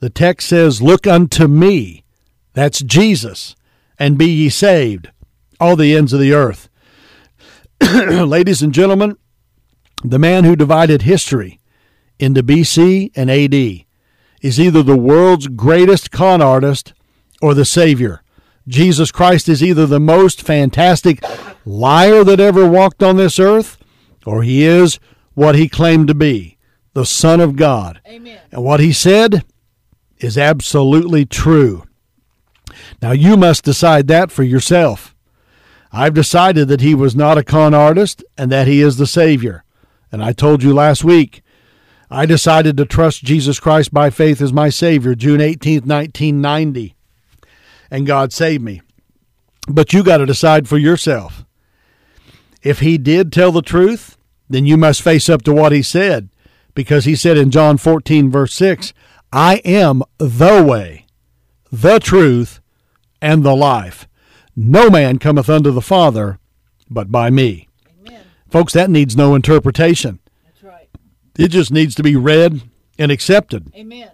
The 0.00 0.08
text 0.08 0.48
says, 0.48 0.80
Look 0.80 1.06
unto 1.06 1.46
me, 1.46 2.04
that's 2.54 2.80
Jesus, 2.80 3.54
and 3.98 4.16
be 4.16 4.24
ye 4.24 4.48
saved, 4.48 5.10
all 5.60 5.76
the 5.76 5.94
ends 5.94 6.14
of 6.14 6.20
the 6.20 6.32
earth. 6.32 6.70
Ladies 7.82 8.62
and 8.62 8.72
gentlemen, 8.72 9.18
the 10.02 10.18
man 10.18 10.44
who 10.44 10.56
divided 10.56 11.02
history 11.02 11.60
into 12.18 12.42
BC 12.42 13.10
and 13.14 13.30
AD 13.30 13.84
is 14.40 14.58
either 14.58 14.82
the 14.82 14.96
world's 14.96 15.48
greatest 15.48 16.10
con 16.10 16.40
artist 16.40 16.94
or 17.42 17.52
the 17.52 17.66
Savior. 17.66 18.22
Jesus 18.66 19.12
Christ 19.12 19.50
is 19.50 19.62
either 19.62 19.84
the 19.84 20.00
most 20.00 20.40
fantastic 20.40 21.22
liar 21.64 22.24
that 22.24 22.40
ever 22.40 22.68
walked 22.68 23.02
on 23.02 23.16
this 23.16 23.38
earth, 23.38 23.78
or 24.26 24.42
he 24.42 24.64
is 24.64 24.98
what 25.34 25.54
he 25.54 25.68
claimed 25.68 26.08
to 26.08 26.14
be 26.14 26.58
the 26.94 27.04
Son 27.04 27.40
of 27.40 27.56
God. 27.56 28.00
Amen. 28.06 28.38
And 28.52 28.62
what 28.64 28.80
he 28.80 28.92
said 28.92 29.44
is 30.18 30.38
absolutely 30.38 31.26
true. 31.26 31.84
Now 33.02 33.10
you 33.12 33.36
must 33.36 33.64
decide 33.64 34.06
that 34.08 34.30
for 34.30 34.42
yourself. 34.42 35.14
I've 35.92 36.14
decided 36.14 36.68
that 36.68 36.80
he 36.80 36.94
was 36.94 37.14
not 37.14 37.38
a 37.38 37.44
con 37.44 37.74
artist 37.74 38.24
and 38.38 38.50
that 38.50 38.66
he 38.66 38.80
is 38.80 38.96
the 38.96 39.06
Savior. 39.06 39.64
And 40.10 40.24
I 40.24 40.32
told 40.32 40.62
you 40.62 40.72
last 40.72 41.04
week 41.04 41.42
I 42.10 42.26
decided 42.26 42.76
to 42.76 42.84
trust 42.84 43.24
Jesus 43.24 43.58
Christ 43.58 43.92
by 43.92 44.10
faith 44.10 44.40
as 44.40 44.52
my 44.52 44.68
Savior 44.68 45.14
June 45.14 45.40
18th, 45.40 45.86
1990. 45.86 46.94
And 47.90 48.06
God 48.06 48.32
saved 48.32 48.62
me. 48.62 48.82
But 49.68 49.92
you 49.92 50.02
got 50.02 50.18
to 50.18 50.26
decide 50.26 50.68
for 50.68 50.78
yourself. 50.78 51.44
If 52.64 52.80
He 52.80 52.98
did 52.98 53.30
tell 53.32 53.52
the 53.52 53.62
truth, 53.62 54.16
then 54.48 54.66
you 54.66 54.76
must 54.76 55.02
face 55.02 55.28
up 55.28 55.42
to 55.42 55.52
what 55.52 55.70
He 55.70 55.82
said. 55.82 56.30
Because 56.74 57.04
He 57.04 57.14
said 57.14 57.36
in 57.36 57.52
John 57.52 57.76
14, 57.76 58.30
verse 58.30 58.54
6, 58.54 58.92
I 59.32 59.56
am 59.64 60.02
the 60.18 60.64
way, 60.64 61.06
the 61.70 61.98
truth, 62.00 62.60
and 63.20 63.44
the 63.44 63.54
life. 63.54 64.08
No 64.56 64.88
man 64.88 65.18
cometh 65.18 65.48
unto 65.48 65.70
the 65.70 65.82
Father 65.82 66.38
but 66.90 67.10
by 67.10 67.30
me. 67.30 67.68
Amen. 68.00 68.22
Folks, 68.50 68.72
that 68.72 68.90
needs 68.90 69.16
no 69.16 69.34
interpretation. 69.34 70.20
That's 70.44 70.62
right. 70.62 70.88
It 71.38 71.48
just 71.48 71.70
needs 71.70 71.94
to 71.96 72.02
be 72.02 72.16
read 72.16 72.62
and 72.98 73.10
accepted. 73.10 73.72
Amen. 73.74 74.10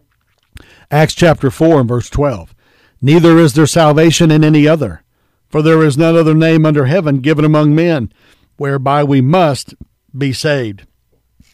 Acts 0.90 1.14
chapter 1.14 1.50
4 1.50 1.80
and 1.80 1.88
verse 1.88 2.10
12. 2.10 2.54
Neither 3.02 3.38
is 3.38 3.54
there 3.54 3.66
salvation 3.66 4.30
in 4.30 4.44
any 4.44 4.66
other, 4.66 5.02
for 5.48 5.62
there 5.62 5.82
is 5.82 5.96
none 5.96 6.16
other 6.16 6.34
name 6.34 6.66
under 6.66 6.86
heaven 6.86 7.18
given 7.18 7.44
among 7.44 7.74
men 7.74 8.12
whereby 8.60 9.02
we 9.02 9.22
must 9.22 9.74
be 10.16 10.34
saved. 10.34 10.86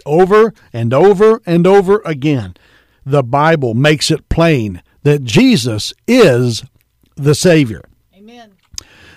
Over 0.04 0.52
and 0.72 0.92
over 0.92 1.40
and 1.46 1.64
over 1.64 2.02
again, 2.04 2.54
the 3.04 3.22
Bible 3.22 3.75
makes 3.75 4.10
it 4.10 4.28
plain 4.28 4.82
that 5.04 5.22
Jesus 5.22 5.94
is 6.08 6.64
the 7.14 7.36
Savior. 7.36 7.82
Amen. 8.12 8.54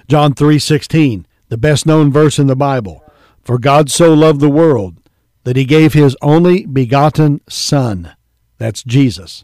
John 0.07 0.35
3:16, 0.35 1.25
the 1.47 1.57
best 1.57 1.87
known 1.87 2.11
verse 2.11 2.37
in 2.37 2.45
the 2.45 2.55
Bible. 2.55 3.03
For 3.41 3.57
God 3.57 3.89
so 3.89 4.13
loved 4.13 4.39
the 4.39 4.49
world 4.49 4.97
that 5.43 5.55
he 5.55 5.65
gave 5.65 5.93
his 5.93 6.15
only 6.21 6.67
begotten 6.67 7.41
son, 7.49 8.11
that's 8.59 8.83
Jesus, 8.83 9.43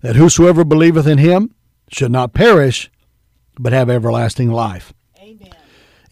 that 0.00 0.16
whosoever 0.16 0.64
believeth 0.64 1.06
in 1.06 1.18
him 1.18 1.54
should 1.90 2.10
not 2.10 2.32
perish 2.32 2.90
but 3.58 3.74
have 3.74 3.90
everlasting 3.90 4.50
life. 4.50 4.94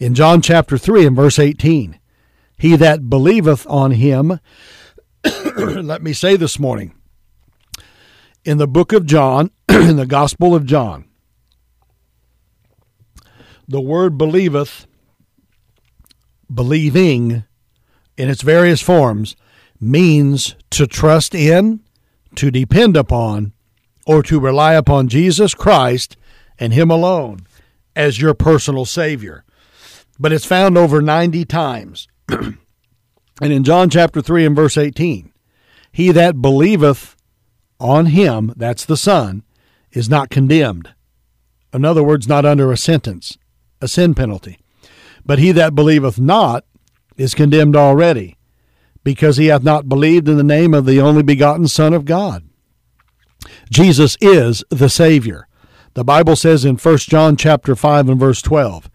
In 0.03 0.15
John 0.15 0.41
chapter 0.41 0.77
3 0.77 1.05
and 1.05 1.15
verse 1.15 1.39
18, 1.39 1.97
he 2.57 2.75
that 2.75 3.09
believeth 3.09 3.65
on 3.69 3.91
him 3.91 4.41
let 5.55 6.03
me 6.03 6.11
say 6.11 6.35
this 6.35 6.59
morning 6.59 6.93
in 8.43 8.57
the 8.57 8.67
book 8.67 8.91
of 8.91 9.05
John, 9.05 9.49
in 9.69 9.95
the 9.95 10.05
Gospel 10.05 10.53
of 10.53 10.65
John, 10.65 11.05
the 13.65 13.79
word 13.79 14.17
believeth, 14.17 14.87
believing 16.53 17.45
in 18.17 18.29
its 18.29 18.41
various 18.41 18.81
forms, 18.81 19.37
means 19.79 20.57
to 20.71 20.85
trust 20.85 21.33
in, 21.33 21.79
to 22.35 22.51
depend 22.51 22.97
upon, 22.97 23.53
or 24.05 24.21
to 24.23 24.37
rely 24.37 24.73
upon 24.73 25.07
Jesus 25.07 25.53
Christ 25.53 26.17
and 26.59 26.73
Him 26.73 26.91
alone 26.91 27.47
as 27.95 28.19
your 28.19 28.33
personal 28.33 28.83
Savior. 28.83 29.45
But 30.19 30.31
it's 30.31 30.45
found 30.45 30.77
over 30.77 31.01
90 31.01 31.45
times. 31.45 32.07
and 32.29 32.57
in 33.41 33.63
John 33.63 33.89
chapter 33.89 34.21
3 34.21 34.45
and 34.45 34.55
verse 34.55 34.77
18, 34.77 35.31
he 35.91 36.11
that 36.11 36.41
believeth 36.41 37.15
on 37.79 38.07
him, 38.07 38.53
that's 38.55 38.85
the 38.85 38.97
Son, 38.97 39.43
is 39.91 40.09
not 40.09 40.29
condemned. 40.29 40.93
In 41.73 41.85
other 41.85 42.03
words, 42.03 42.27
not 42.27 42.45
under 42.45 42.71
a 42.71 42.77
sentence, 42.77 43.37
a 43.81 43.87
sin 43.87 44.13
penalty. 44.13 44.59
But 45.25 45.39
he 45.39 45.51
that 45.51 45.75
believeth 45.75 46.19
not 46.19 46.65
is 47.17 47.33
condemned 47.33 47.75
already, 47.75 48.37
because 49.03 49.37
he 49.37 49.47
hath 49.47 49.63
not 49.63 49.89
believed 49.89 50.27
in 50.27 50.37
the 50.37 50.43
name 50.43 50.73
of 50.73 50.85
the 50.85 51.01
only 51.01 51.23
begotten 51.23 51.67
Son 51.67 51.93
of 51.93 52.05
God. 52.05 52.47
Jesus 53.69 54.17
is 54.21 54.63
the 54.69 54.89
Savior. 54.89 55.47
The 55.93 56.03
Bible 56.03 56.35
says 56.35 56.65
in 56.65 56.77
1 56.77 56.97
John 56.99 57.35
chapter 57.35 57.75
5 57.75 58.09
and 58.09 58.19
verse 58.19 58.41
12, 58.41 58.89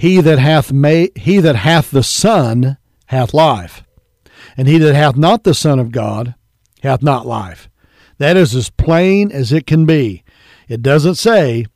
He 0.00 0.22
that 0.22 0.38
hath 0.38 0.72
made, 0.72 1.14
he 1.14 1.40
that 1.40 1.56
hath 1.56 1.90
the 1.90 2.02
Son 2.02 2.78
hath 3.08 3.34
life, 3.34 3.84
and 4.56 4.66
he 4.66 4.78
that 4.78 4.94
hath 4.94 5.14
not 5.14 5.44
the 5.44 5.52
Son 5.52 5.78
of 5.78 5.92
God 5.92 6.34
hath 6.82 7.02
not 7.02 7.26
life. 7.26 7.68
That 8.16 8.34
is 8.34 8.54
as 8.54 8.70
plain 8.70 9.30
as 9.30 9.52
it 9.52 9.66
can 9.66 9.84
be. 9.84 10.24
It 10.68 10.80
doesn't 10.80 11.16
say, 11.16 11.66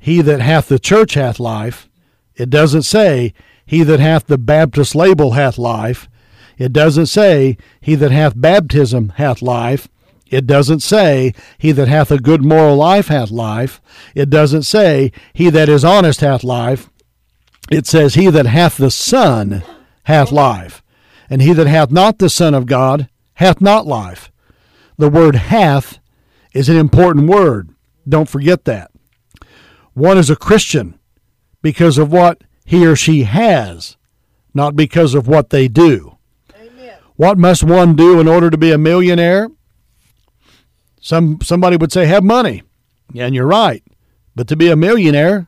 He 0.00 0.20
that 0.20 0.40
hath 0.40 0.66
the 0.66 0.80
church 0.80 1.14
hath 1.14 1.38
life. 1.38 1.88
It 2.34 2.50
doesn't 2.50 2.82
say, 2.82 3.34
He 3.64 3.84
that 3.84 4.00
hath 4.00 4.26
the 4.26 4.36
Baptist 4.36 4.96
label 4.96 5.34
hath 5.34 5.58
life. 5.58 6.08
It 6.56 6.72
doesn't 6.72 7.06
say, 7.06 7.56
He 7.80 7.94
that 7.94 8.10
hath 8.10 8.32
baptism 8.34 9.10
hath 9.10 9.42
life. 9.42 9.86
It 10.26 10.44
doesn't 10.44 10.80
say, 10.80 11.34
He 11.56 11.70
that 11.70 11.86
hath 11.86 12.10
a 12.10 12.18
good 12.18 12.42
moral 12.42 12.74
life 12.74 13.06
hath 13.06 13.30
life. 13.30 13.80
It 14.16 14.28
doesn't 14.28 14.64
say, 14.64 15.12
He 15.32 15.50
that 15.50 15.68
is 15.68 15.84
honest 15.84 16.20
hath 16.20 16.42
life. 16.42 16.90
It 17.70 17.86
says, 17.86 18.14
He 18.14 18.30
that 18.30 18.46
hath 18.46 18.76
the 18.76 18.90
Son 18.90 19.62
hath 20.04 20.32
life. 20.32 20.82
And 21.30 21.42
he 21.42 21.52
that 21.52 21.66
hath 21.66 21.90
not 21.90 22.18
the 22.18 22.30
Son 22.30 22.54
of 22.54 22.66
God 22.66 23.08
hath 23.34 23.60
not 23.60 23.86
life. 23.86 24.32
The 24.96 25.10
word 25.10 25.34
hath 25.36 25.98
is 26.54 26.68
an 26.68 26.76
important 26.76 27.28
word. 27.28 27.70
Don't 28.08 28.28
forget 28.28 28.64
that. 28.64 28.90
One 29.92 30.16
is 30.16 30.30
a 30.30 30.36
Christian 30.36 30.98
because 31.60 31.98
of 31.98 32.10
what 32.10 32.42
he 32.64 32.86
or 32.86 32.96
she 32.96 33.24
has, 33.24 33.96
not 34.54 34.76
because 34.76 35.14
of 35.14 35.28
what 35.28 35.50
they 35.50 35.68
do. 35.68 36.16
Amen. 36.54 36.98
What 37.16 37.36
must 37.36 37.62
one 37.62 37.94
do 37.94 38.18
in 38.18 38.28
order 38.28 38.48
to 38.48 38.56
be 38.56 38.72
a 38.72 38.78
millionaire? 38.78 39.48
Some 41.00 41.38
somebody 41.42 41.76
would 41.76 41.92
say 41.92 42.06
have 42.06 42.24
money. 42.24 42.62
And 43.16 43.34
you're 43.34 43.46
right. 43.46 43.82
But 44.34 44.48
to 44.48 44.56
be 44.56 44.70
a 44.70 44.76
millionaire, 44.76 45.47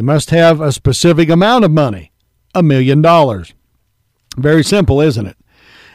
you 0.00 0.04
must 0.04 0.30
have 0.30 0.62
a 0.62 0.72
specific 0.72 1.28
amount 1.28 1.62
of 1.62 1.70
money, 1.70 2.10
a 2.54 2.62
million 2.62 3.02
dollars. 3.02 3.52
Very 4.34 4.64
simple, 4.64 4.98
isn't 4.98 5.26
it? 5.26 5.36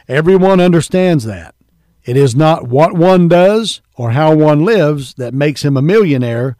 Everyone 0.06 0.60
understands 0.60 1.24
that. 1.24 1.56
It 2.04 2.16
is 2.16 2.36
not 2.36 2.68
what 2.68 2.92
one 2.92 3.26
does 3.26 3.80
or 3.96 4.12
how 4.12 4.32
one 4.32 4.64
lives 4.64 5.14
that 5.14 5.34
makes 5.34 5.64
him 5.64 5.76
a 5.76 5.82
millionaire. 5.82 6.56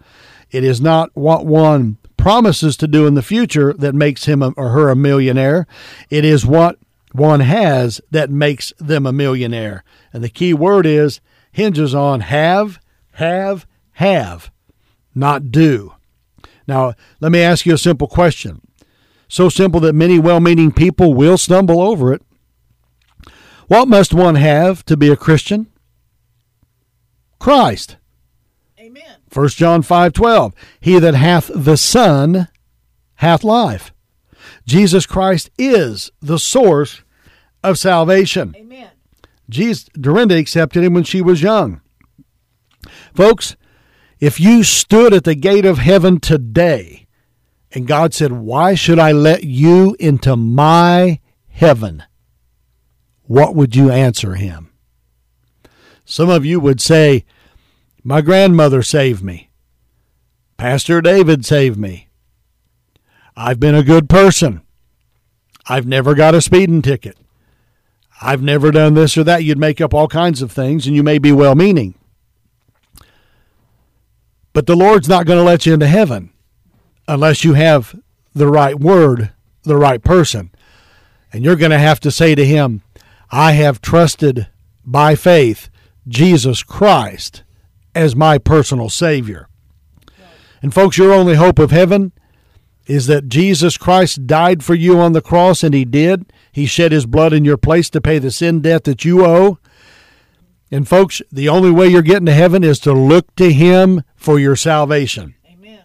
It 0.50 0.64
is 0.64 0.80
not 0.80 1.10
what 1.14 1.46
one 1.46 1.98
promises 2.16 2.76
to 2.78 2.88
do 2.88 3.06
in 3.06 3.14
the 3.14 3.22
future 3.22 3.72
that 3.74 3.94
makes 3.94 4.24
him 4.24 4.42
or 4.56 4.70
her 4.70 4.88
a 4.88 4.96
millionaire. 4.96 5.68
It 6.10 6.24
is 6.24 6.44
what 6.44 6.80
one 7.12 7.38
has 7.38 8.00
that 8.10 8.28
makes 8.28 8.72
them 8.80 9.06
a 9.06 9.12
millionaire. 9.12 9.84
And 10.12 10.24
the 10.24 10.28
key 10.28 10.52
word 10.52 10.84
is 10.84 11.20
hinges 11.52 11.94
on 11.94 12.22
have, 12.22 12.80
have, 13.12 13.68
have, 13.92 14.50
not 15.14 15.52
do. 15.52 15.92
Now, 16.66 16.94
let 17.20 17.32
me 17.32 17.40
ask 17.40 17.66
you 17.66 17.74
a 17.74 17.78
simple 17.78 18.08
question. 18.08 18.60
So 19.28 19.48
simple 19.48 19.80
that 19.80 19.94
many 19.94 20.18
well 20.18 20.40
meaning 20.40 20.72
people 20.72 21.14
will 21.14 21.38
stumble 21.38 21.80
over 21.80 22.12
it. 22.12 22.22
What 23.68 23.88
must 23.88 24.14
one 24.14 24.36
have 24.36 24.84
to 24.86 24.96
be 24.96 25.10
a 25.10 25.16
Christian? 25.16 25.66
Christ. 27.38 27.96
Amen. 28.78 29.16
1 29.32 29.48
John 29.48 29.82
5:12 29.82 30.52
He 30.80 30.98
that 30.98 31.14
hath 31.14 31.50
the 31.54 31.76
Son 31.76 32.48
hath 33.16 33.42
life. 33.42 33.92
Jesus 34.66 35.06
Christ 35.06 35.50
is 35.58 36.10
the 36.20 36.38
source 36.38 37.02
of 37.62 37.78
salvation. 37.78 38.54
Amen. 38.56 38.90
Jesus 39.48 39.84
Dorinda 39.94 40.36
accepted 40.36 40.84
him 40.84 40.94
when 40.94 41.04
she 41.04 41.20
was 41.20 41.42
young. 41.42 41.80
Folks, 43.14 43.56
if 44.20 44.40
you 44.40 44.62
stood 44.62 45.12
at 45.12 45.24
the 45.24 45.34
gate 45.34 45.64
of 45.64 45.78
heaven 45.78 46.20
today 46.20 47.06
and 47.72 47.86
God 47.86 48.14
said, 48.14 48.32
"Why 48.32 48.74
should 48.74 48.98
I 48.98 49.12
let 49.12 49.44
you 49.44 49.96
into 49.98 50.36
my 50.36 51.20
heaven?" 51.48 52.02
what 53.26 53.54
would 53.54 53.74
you 53.74 53.90
answer 53.90 54.34
him? 54.34 54.70
Some 56.04 56.28
of 56.28 56.44
you 56.44 56.60
would 56.60 56.80
say, 56.80 57.24
My 58.04 58.20
grandmother 58.20 58.82
saved 58.82 59.22
me. 59.22 59.50
Pastor 60.56 61.00
David 61.00 61.44
saved 61.44 61.76
me. 61.76 62.08
I've 63.36 63.60
been 63.60 63.74
a 63.74 63.82
good 63.82 64.08
person. 64.08 64.62
I've 65.68 65.86
never 65.86 66.14
got 66.14 66.34
a 66.34 66.40
speeding 66.40 66.80
ticket. 66.80 67.18
I've 68.22 68.40
never 68.40 68.70
done 68.70 68.94
this 68.94 69.18
or 69.18 69.24
that. 69.24 69.44
You'd 69.44 69.58
make 69.58 69.80
up 69.80 69.92
all 69.92 70.08
kinds 70.08 70.40
of 70.40 70.52
things, 70.52 70.86
and 70.86 70.94
you 70.94 71.02
may 71.02 71.18
be 71.18 71.32
well 71.32 71.54
meaning. 71.54 71.94
But 74.56 74.64
the 74.64 74.74
Lord's 74.74 75.06
not 75.06 75.26
going 75.26 75.38
to 75.38 75.44
let 75.44 75.66
you 75.66 75.74
into 75.74 75.86
heaven 75.86 76.30
unless 77.06 77.44
you 77.44 77.52
have 77.52 77.94
the 78.32 78.46
right 78.46 78.80
word, 78.80 79.30
the 79.64 79.76
right 79.76 80.02
person. 80.02 80.50
And 81.30 81.44
you're 81.44 81.56
going 81.56 81.72
to 81.72 81.78
have 81.78 82.00
to 82.00 82.10
say 82.10 82.34
to 82.34 82.42
Him, 82.42 82.80
I 83.30 83.52
have 83.52 83.82
trusted 83.82 84.46
by 84.82 85.14
faith 85.14 85.68
Jesus 86.08 86.62
Christ 86.62 87.44
as 87.94 88.16
my 88.16 88.38
personal 88.38 88.88
Savior. 88.88 89.50
And, 90.62 90.72
folks, 90.72 90.96
your 90.96 91.12
only 91.12 91.34
hope 91.34 91.58
of 91.58 91.70
heaven 91.70 92.12
is 92.86 93.08
that 93.08 93.28
Jesus 93.28 93.76
Christ 93.76 94.26
died 94.26 94.64
for 94.64 94.74
you 94.74 94.98
on 94.98 95.12
the 95.12 95.20
cross, 95.20 95.62
and 95.62 95.74
He 95.74 95.84
did. 95.84 96.32
He 96.50 96.64
shed 96.64 96.92
His 96.92 97.04
blood 97.04 97.34
in 97.34 97.44
your 97.44 97.58
place 97.58 97.90
to 97.90 98.00
pay 98.00 98.18
the 98.18 98.30
sin 98.30 98.62
debt 98.62 98.84
that 98.84 99.04
you 99.04 99.22
owe. 99.22 99.58
And, 100.70 100.88
folks, 100.88 101.20
the 101.30 101.50
only 101.50 101.70
way 101.70 101.88
you're 101.88 102.00
getting 102.00 102.24
to 102.24 102.32
heaven 102.32 102.64
is 102.64 102.78
to 102.78 102.94
look 102.94 103.36
to 103.36 103.52
Him 103.52 104.02
for 104.16 104.38
your 104.38 104.56
salvation. 104.56 105.34
Amen. 105.50 105.82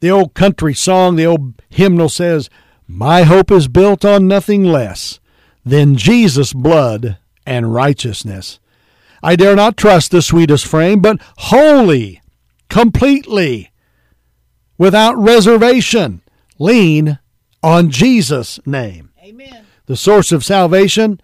The 0.00 0.10
old 0.10 0.34
country 0.34 0.74
song, 0.74 1.16
the 1.16 1.26
old 1.26 1.62
hymnal 1.68 2.08
says, 2.08 2.50
My 2.86 3.22
hope 3.22 3.50
is 3.50 3.68
built 3.68 4.04
on 4.04 4.26
nothing 4.28 4.64
less 4.64 5.20
than 5.64 5.96
Jesus' 5.96 6.52
blood 6.52 7.18
and 7.46 7.72
righteousness. 7.72 8.58
I 9.22 9.36
dare 9.36 9.56
not 9.56 9.76
trust 9.76 10.10
the 10.10 10.20
sweetest 10.20 10.66
frame, 10.66 11.00
but 11.00 11.18
wholly, 11.38 12.20
completely, 12.68 13.72
without 14.76 15.16
reservation, 15.16 16.22
lean 16.58 17.18
on 17.62 17.90
Jesus' 17.90 18.60
name. 18.66 19.10
Amen. 19.22 19.64
The 19.86 19.96
source 19.96 20.32
of 20.32 20.44
salvation 20.44 21.20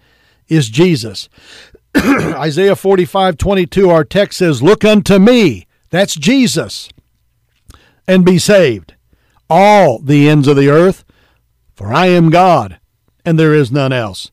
is 0.49 0.71
Jesus. 0.71 1.29
Isaiah 1.97 2.77
45 2.77 3.37
22, 3.37 3.91
our 3.91 4.05
text 4.05 4.39
says, 4.39 4.63
Look 4.63 4.85
unto 4.85 5.19
me, 5.19 5.67
that's 5.91 6.15
Jesus, 6.15 6.89
and 8.07 8.25
be 8.25 8.39
saved, 8.39 8.95
all 9.49 9.99
the 9.99 10.29
ends 10.29 10.49
of 10.49 10.57
the 10.57 10.69
earth, 10.69 11.05
for 11.75 11.93
I 11.93 12.07
am 12.07 12.31
God, 12.31 12.79
and 13.25 13.39
there 13.39 13.55
is 13.55 13.73
none 13.73 13.93
else. 13.93 14.31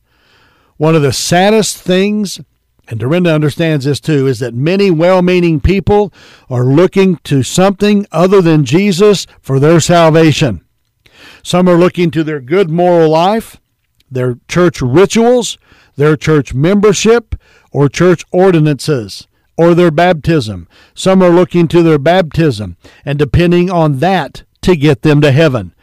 One 0.76 0.94
of 0.94 1.02
the 1.02 1.12
saddest 1.12 1.76
things, 1.76 2.40
and 2.88 3.00
Dorinda 3.00 3.34
understands 3.34 3.84
this 3.84 4.00
too, 4.00 4.26
is 4.26 4.38
that 4.38 4.54
many 4.54 4.90
well 4.90 5.22
meaning 5.22 5.60
people 5.60 6.12
are 6.48 6.64
looking 6.64 7.16
to 7.24 7.42
something 7.42 8.06
other 8.12 8.40
than 8.40 8.64
Jesus 8.64 9.26
for 9.40 9.58
their 9.58 9.80
salvation. 9.80 10.64
Some 11.42 11.68
are 11.68 11.76
looking 11.76 12.10
to 12.12 12.22
their 12.22 12.40
good 12.40 12.70
moral 12.70 13.10
life, 13.10 13.60
their 14.10 14.38
church 14.48 14.80
rituals, 14.80 15.58
their 15.96 16.16
church 16.16 16.54
membership, 16.54 17.34
or 17.72 17.88
church 17.88 18.24
ordinances, 18.30 19.26
or 19.58 19.74
their 19.74 19.90
baptism. 19.90 20.68
Some 20.94 21.20
are 21.20 21.30
looking 21.30 21.68
to 21.68 21.82
their 21.82 21.98
baptism 21.98 22.78
and 23.04 23.18
depending 23.18 23.70
on 23.70 23.98
that 23.98 24.44
to 24.62 24.76
get 24.76 25.02
them 25.02 25.20
to 25.20 25.32
heaven. 25.32 25.74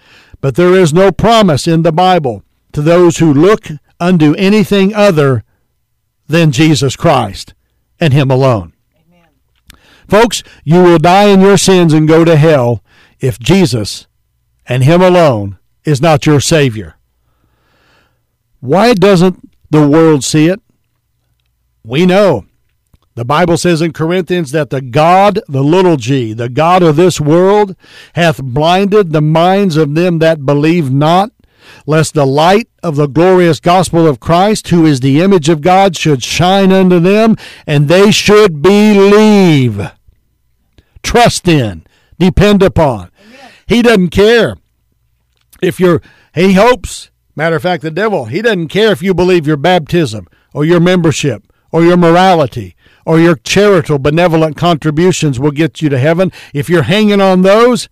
But 0.41 0.55
there 0.55 0.73
is 0.73 0.93
no 0.93 1.11
promise 1.11 1.67
in 1.67 1.83
the 1.83 1.91
Bible 1.91 2.43
to 2.71 2.81
those 2.81 3.17
who 3.17 3.33
look 3.33 3.67
unto 3.99 4.33
anything 4.35 4.95
other 4.95 5.43
than 6.27 6.51
Jesus 6.51 6.95
Christ 6.95 7.53
and 7.99 8.13
Him 8.13 8.31
alone. 8.31 8.73
Amen. 9.07 9.27
Folks, 10.07 10.41
you 10.63 10.81
will 10.81 10.97
die 10.97 11.25
in 11.25 11.41
your 11.41 11.57
sins 11.57 11.93
and 11.93 12.07
go 12.07 12.23
to 12.23 12.38
hell 12.38 12.81
if 13.19 13.38
Jesus 13.38 14.07
and 14.67 14.83
Him 14.83 15.01
alone 15.01 15.59
is 15.83 16.01
not 16.01 16.25
your 16.25 16.39
Savior. 16.39 16.95
Why 18.61 18.93
doesn't 18.93 19.49
the 19.69 19.88
world 19.88 20.23
see 20.23 20.47
it? 20.47 20.61
We 21.83 22.05
know. 22.05 22.45
The 23.15 23.23
Bible 23.23 23.56
says 23.56 23.82
in 23.82 23.93
Corinthians 23.93 24.51
that 24.51 24.71
the 24.71 24.82
God, 24.82 25.39
the 25.47 25.63
little 25.63 25.95
g, 25.95 26.34
the 26.34 26.49
God 26.49 26.84
of 26.84 26.97
this 26.97 27.21
world, 27.21 27.78
hath 28.13 28.43
blinded 28.43 29.13
the 29.13 29.21
minds 29.21 29.78
of 29.78 29.95
them 29.95 30.19
that 30.19 30.45
believe 30.45 30.91
not, 30.91 31.32
lest 31.88 32.13
the 32.13 32.25
light 32.25 32.67
of 32.84 32.97
the 32.97 33.08
glorious 33.08 33.62
gospel 33.62 34.06
of 34.06 34.19
Christ, 34.19 34.67
who 34.67 34.86
is 34.86 34.99
the 34.99 35.21
image 35.21 35.47
of 35.47 35.62
God, 35.62 35.95
should 35.95 36.23
shine 36.23 36.73
unto 36.73 36.99
them, 36.99 37.38
and 37.65 37.88
they 37.88 38.12
should 38.12 38.62
believe, 38.62 39.91
trust 41.01 41.47
in, 41.47 41.86
depend 42.19 42.62
upon. 42.62 43.12
He 43.65 43.82
doesn't 43.82 44.10
care 44.10 44.58
if 45.62 45.80
you're, 45.80 46.01
he 46.34 46.54
hopes. 46.54 47.12
Matter 47.34 47.56
of 47.56 47.62
fact, 47.62 47.82
the 47.82 47.91
devil, 47.91 48.25
he 48.25 48.41
doesn't 48.41 48.67
care 48.67 48.91
if 48.91 49.01
you 49.01 49.13
believe 49.13 49.47
your 49.47 49.58
baptism 49.58 50.28
or 50.54 50.65
your 50.65 50.82
membership 50.82 51.43
or 51.71 51.82
your 51.82 51.97
morality 51.97 52.74
or 53.05 53.19
your 53.19 53.35
charitable, 53.35 53.99
benevolent 53.99 54.57
contributions 54.57 55.39
will 55.39 55.51
get 55.51 55.81
you 55.81 55.89
to 55.89 55.99
heaven. 55.99 56.31
If 56.53 56.69
you're 56.69 56.83
hanging 56.83 57.21
on 57.21 57.43
those, 57.43 57.87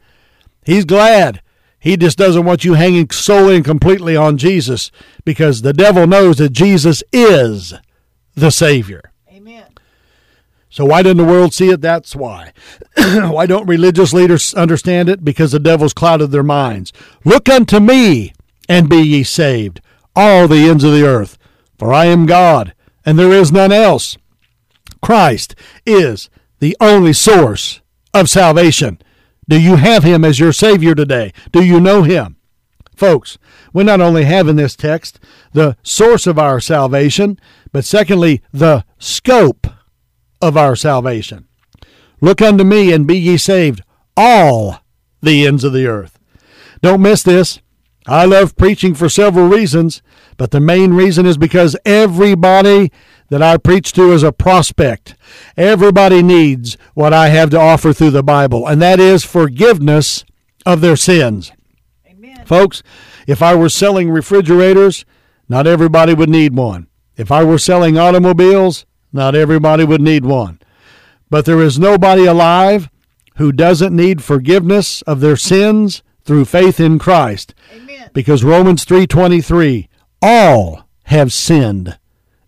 he's 0.66 0.86
glad. 0.86 1.42
He 1.80 1.98
just 1.98 2.18
doesn't 2.18 2.46
want 2.46 2.64
you 2.64 2.74
hanging 2.74 3.10
solely 3.10 3.58
and 3.58 3.66
completely 3.66 4.16
on 4.16 4.38
Jesus 4.38 4.90
because 5.26 5.62
the 5.62 5.74
devil 5.74 6.08
knows 6.08 6.38
that 6.38 6.54
Jesus 6.54 7.04
is 7.12 7.74
the 8.36 8.52
Savior. 8.52 9.12
Amen. 9.30 9.66
So 10.70 10.86
why 10.86 11.04
doesn't 11.04 11.18
the 11.18 11.26
world 11.26 11.54
see 11.54 11.70
it? 11.70 11.82
That's 11.82 12.16
why. 12.16 12.54
why 12.98 13.46
don't 13.46 13.68
religious 13.68 14.14
leaders 14.14 14.54
understand 14.54 15.10
it? 15.10 15.26
Because 15.26 15.52
the 15.52 15.60
devil's 15.60 15.94
clouded 15.94 16.32
their 16.32 16.42
minds. 16.42 16.94
Look 17.26 17.50
unto 17.50 17.80
me 17.80 18.34
and 18.70 18.90
be 18.90 19.02
ye 19.02 19.24
saved, 19.24 19.82
all 20.16 20.48
the 20.48 20.70
ends 20.70 20.86
of 20.86 20.94
the 20.94 21.06
earth. 21.06 21.38
For 21.78 21.94
I 21.94 22.06
am 22.06 22.26
God, 22.26 22.74
and 23.06 23.20
there 23.20 23.34
is 23.34 23.52
none 23.52 23.74
else. 23.74 24.18
Christ 25.04 25.54
is 25.86 26.30
the 26.60 26.78
only 26.80 27.12
source 27.12 27.82
of 28.14 28.30
salvation. 28.30 29.00
Do 29.50 29.60
you 29.60 29.76
have 29.76 30.04
him 30.04 30.24
as 30.24 30.40
your 30.40 30.54
Savior 30.54 30.96
today? 30.96 31.34
Do 31.52 31.62
you 31.62 31.82
know 31.82 32.04
him? 32.04 32.38
Folks, 32.96 33.38
we 33.74 33.84
not 33.84 34.00
only 34.00 34.24
have 34.24 34.48
in 34.48 34.56
this 34.56 34.78
text 34.78 35.20
the 35.52 35.76
source 35.84 36.26
of 36.26 36.40
our 36.40 36.62
salvation, 36.62 37.38
but 37.74 37.84
secondly, 37.84 38.42
the 38.54 38.86
scope 38.98 39.68
of 40.42 40.56
our 40.56 40.76
salvation. 40.76 41.48
Look 42.22 42.42
unto 42.42 42.64
me 42.64 42.94
and 42.94 43.06
be 43.06 43.18
ye 43.18 43.36
saved, 43.36 43.82
all 44.16 44.80
the 45.22 45.46
ends 45.46 45.66
of 45.66 45.74
the 45.74 45.86
earth. 45.86 46.18
Don't 46.82 47.02
miss 47.02 47.24
this. 47.24 47.60
I 48.08 48.24
love 48.24 48.56
preaching 48.56 48.96
for 48.96 49.10
several 49.10 49.48
reasons, 49.50 50.02
but 50.38 50.52
the 50.52 50.62
main 50.62 50.94
reason 50.94 51.26
is 51.26 51.38
because 51.38 51.76
everybody 51.86 52.92
that 53.34 53.42
I 53.42 53.58
preach 53.58 53.94
to 53.94 54.12
is 54.12 54.22
a 54.22 54.32
prospect. 54.32 55.16
Everybody 55.58 56.22
needs 56.22 56.78
what 56.94 57.14
I 57.14 57.30
have 57.30 57.50
to 57.50 57.60
offer 57.60 57.92
through 57.92 58.12
the 58.12 58.22
Bible, 58.22 58.68
and 58.68 58.80
that 58.84 59.00
is 59.00 59.24
forgiveness 59.26 60.24
of 60.68 60.82
their 60.82 60.96
sins. 60.96 61.52
Amen. 62.08 62.46
Folks, 62.46 62.84
if 63.26 63.42
I 63.42 63.56
were 63.56 63.70
selling 63.70 64.12
refrigerators, 64.12 65.04
not 65.50 65.66
everybody 65.66 66.14
would 66.14 66.30
need 66.30 66.56
one. 66.56 66.86
If 67.18 67.32
I 67.32 67.44
were 67.44 67.58
selling 67.58 67.98
automobiles, 67.98 68.86
Not 69.12 69.34
everybody 69.34 69.84
would 69.84 70.02
need 70.02 70.26
one. 70.26 70.60
But 71.32 71.46
there 71.46 71.62
is 71.62 71.80
nobody 71.80 72.26
alive 72.26 72.88
who 73.38 73.52
doesn't 73.52 73.96
need 73.96 74.24
forgiveness 74.24 75.02
of 75.04 75.22
their 75.22 75.38
sins 75.38 76.04
through 76.24 76.46
faith 76.46 76.80
in 76.80 77.00
Christ. 77.00 77.56
Amen. 77.76 78.12
Because 78.14 78.44
Romans 78.44 78.86
3:23, 78.86 79.88
all 80.22 80.88
have 81.06 81.34
sinned 81.34 81.98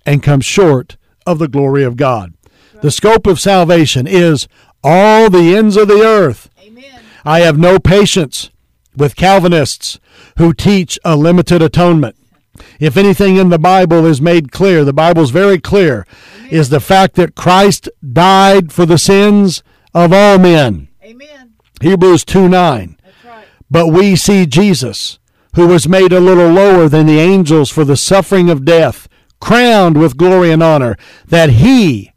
and 0.05 0.23
come 0.23 0.41
short 0.41 0.97
of 1.25 1.39
the 1.39 1.47
glory 1.47 1.83
of 1.83 1.97
God. 1.97 2.33
The 2.81 2.91
scope 2.91 3.25
of 3.25 3.39
salvation 3.39 4.05
is 4.07 4.47
all 4.83 5.29
the 5.29 5.55
ends 5.55 5.77
of 5.77 5.87
the 5.87 6.01
earth. 6.01 6.49
Amen. 6.61 7.01
I 7.23 7.39
have 7.39 7.57
no 7.57 7.79
patience 7.79 8.51
with 8.95 9.15
Calvinists 9.15 9.99
who 10.37 10.53
teach 10.53 10.99
a 11.03 11.15
limited 11.15 11.61
atonement. 11.61 12.15
If 12.79 12.97
anything 12.97 13.37
in 13.37 13.49
the 13.49 13.59
Bible 13.59 14.05
is 14.05 14.21
made 14.21 14.51
clear, 14.51 14.85
the 14.85 14.93
Bible's 14.93 15.31
very 15.31 15.59
clear, 15.59 16.05
is 16.49 16.69
the 16.69 16.79
fact 16.79 17.15
that 17.15 17.35
Christ 17.35 17.89
died 18.13 18.71
for 18.71 18.85
the 18.85 18.97
sins 18.97 19.63
of 19.93 20.13
all 20.13 20.37
men. 20.37 20.89
Amen. 21.03 21.53
Hebrews 21.81 22.23
2 22.25 22.47
9. 22.47 22.97
Right. 23.25 23.45
But 23.69 23.87
we 23.87 24.15
see 24.15 24.45
Jesus, 24.45 25.19
who 25.55 25.67
was 25.67 25.87
made 25.87 26.13
a 26.13 26.19
little 26.19 26.49
lower 26.49 26.87
than 26.87 27.07
the 27.07 27.19
angels 27.19 27.69
for 27.69 27.83
the 27.83 27.97
suffering 27.97 28.49
of 28.49 28.65
death, 28.65 29.07
crowned 29.39 29.97
with 29.97 30.17
glory 30.17 30.51
and 30.51 30.63
honor, 30.63 30.97
that 31.27 31.51
he, 31.51 32.11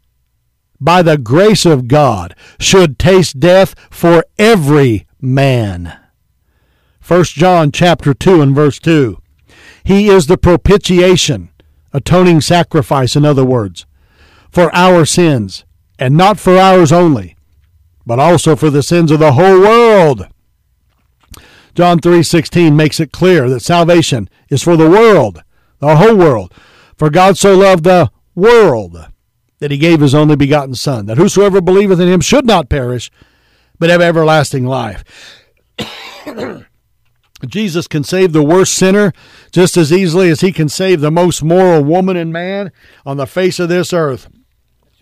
by 0.79 1.01
the 1.01 1.17
grace 1.17 1.65
of 1.65 1.87
God, 1.87 2.35
should 2.59 2.97
taste 2.97 3.39
death 3.39 3.75
for 3.89 4.25
every 4.37 5.07
man. 5.21 5.97
1 7.05 7.23
John 7.25 7.71
chapter 7.71 8.13
2 8.13 8.41
and 8.41 8.55
verse 8.55 8.79
2. 8.79 9.17
He 9.83 10.09
is 10.09 10.27
the 10.27 10.37
propitiation, 10.37 11.49
atoning 11.91 12.41
sacrifice, 12.41 13.15
in 13.15 13.25
other 13.25 13.45
words, 13.45 13.85
for 14.51 14.73
our 14.75 15.05
sins, 15.05 15.65
and 15.97 16.15
not 16.15 16.39
for 16.39 16.57
ours 16.57 16.91
only, 16.91 17.35
but 18.05 18.19
also 18.19 18.55
for 18.55 18.69
the 18.69 18.83
sins 18.83 19.11
of 19.11 19.19
the 19.19 19.33
whole 19.33 19.59
world. 19.59 20.27
John 21.75 21.99
3:16 21.99 22.75
makes 22.75 22.99
it 22.99 23.11
clear 23.11 23.49
that 23.49 23.61
salvation 23.61 24.29
is 24.49 24.61
for 24.61 24.75
the 24.75 24.89
world, 24.89 25.41
the 25.79 25.95
whole 25.95 26.15
world. 26.15 26.53
For 26.99 27.09
God 27.09 27.37
so 27.37 27.57
loved 27.57 27.85
the 27.85 28.11
world 28.35 29.07
that 29.59 29.71
he 29.71 29.77
gave 29.77 30.01
his 30.01 30.13
only 30.13 30.35
begotten 30.35 30.75
son, 30.75 31.05
that 31.05 31.17
whosoever 31.17 31.61
believeth 31.61 31.99
in 32.01 32.09
him 32.09 32.19
should 32.19 32.45
not 32.45 32.67
perish, 32.67 33.09
but 33.79 33.89
have 33.89 34.01
everlasting 34.01 34.65
life. 34.65 35.05
Jesus 37.47 37.87
can 37.87 38.03
save 38.03 38.33
the 38.33 38.43
worst 38.43 38.73
sinner 38.73 39.13
just 39.49 39.77
as 39.77 39.93
easily 39.93 40.29
as 40.29 40.41
he 40.41 40.51
can 40.51 40.67
save 40.67 40.99
the 40.99 41.09
most 41.09 41.41
moral 41.41 41.85
woman 41.85 42.17
and 42.17 42.33
man 42.33 42.69
on 43.05 43.15
the 43.15 43.25
face 43.25 43.59
of 43.59 43.69
this 43.69 43.93
earth. 43.93 44.27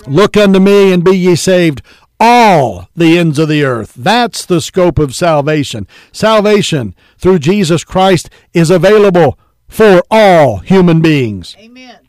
Look 0.05 0.38
unto 0.38 0.60
me 0.60 0.93
and 0.93 1.03
be 1.03 1.17
ye 1.17 1.36
saved, 1.36 1.81
all 2.19 2.89
the 2.95 3.17
ends 3.17 3.39
of 3.39 3.49
the 3.49 3.63
earth. 3.63 3.95
That's 3.95 4.45
the 4.45 4.62
scope 4.62 4.99
of 4.99 5.15
salvation. 5.15 5.88
Salvation 6.12 6.93
through 7.17 7.39
Jesus 7.39 7.83
Christ 7.83 8.29
is 8.53 8.69
available 8.69 9.39
for 9.67 10.03
all 10.10 10.58
human 10.58 11.01
beings. 11.01 11.56
Amen. 11.60 11.99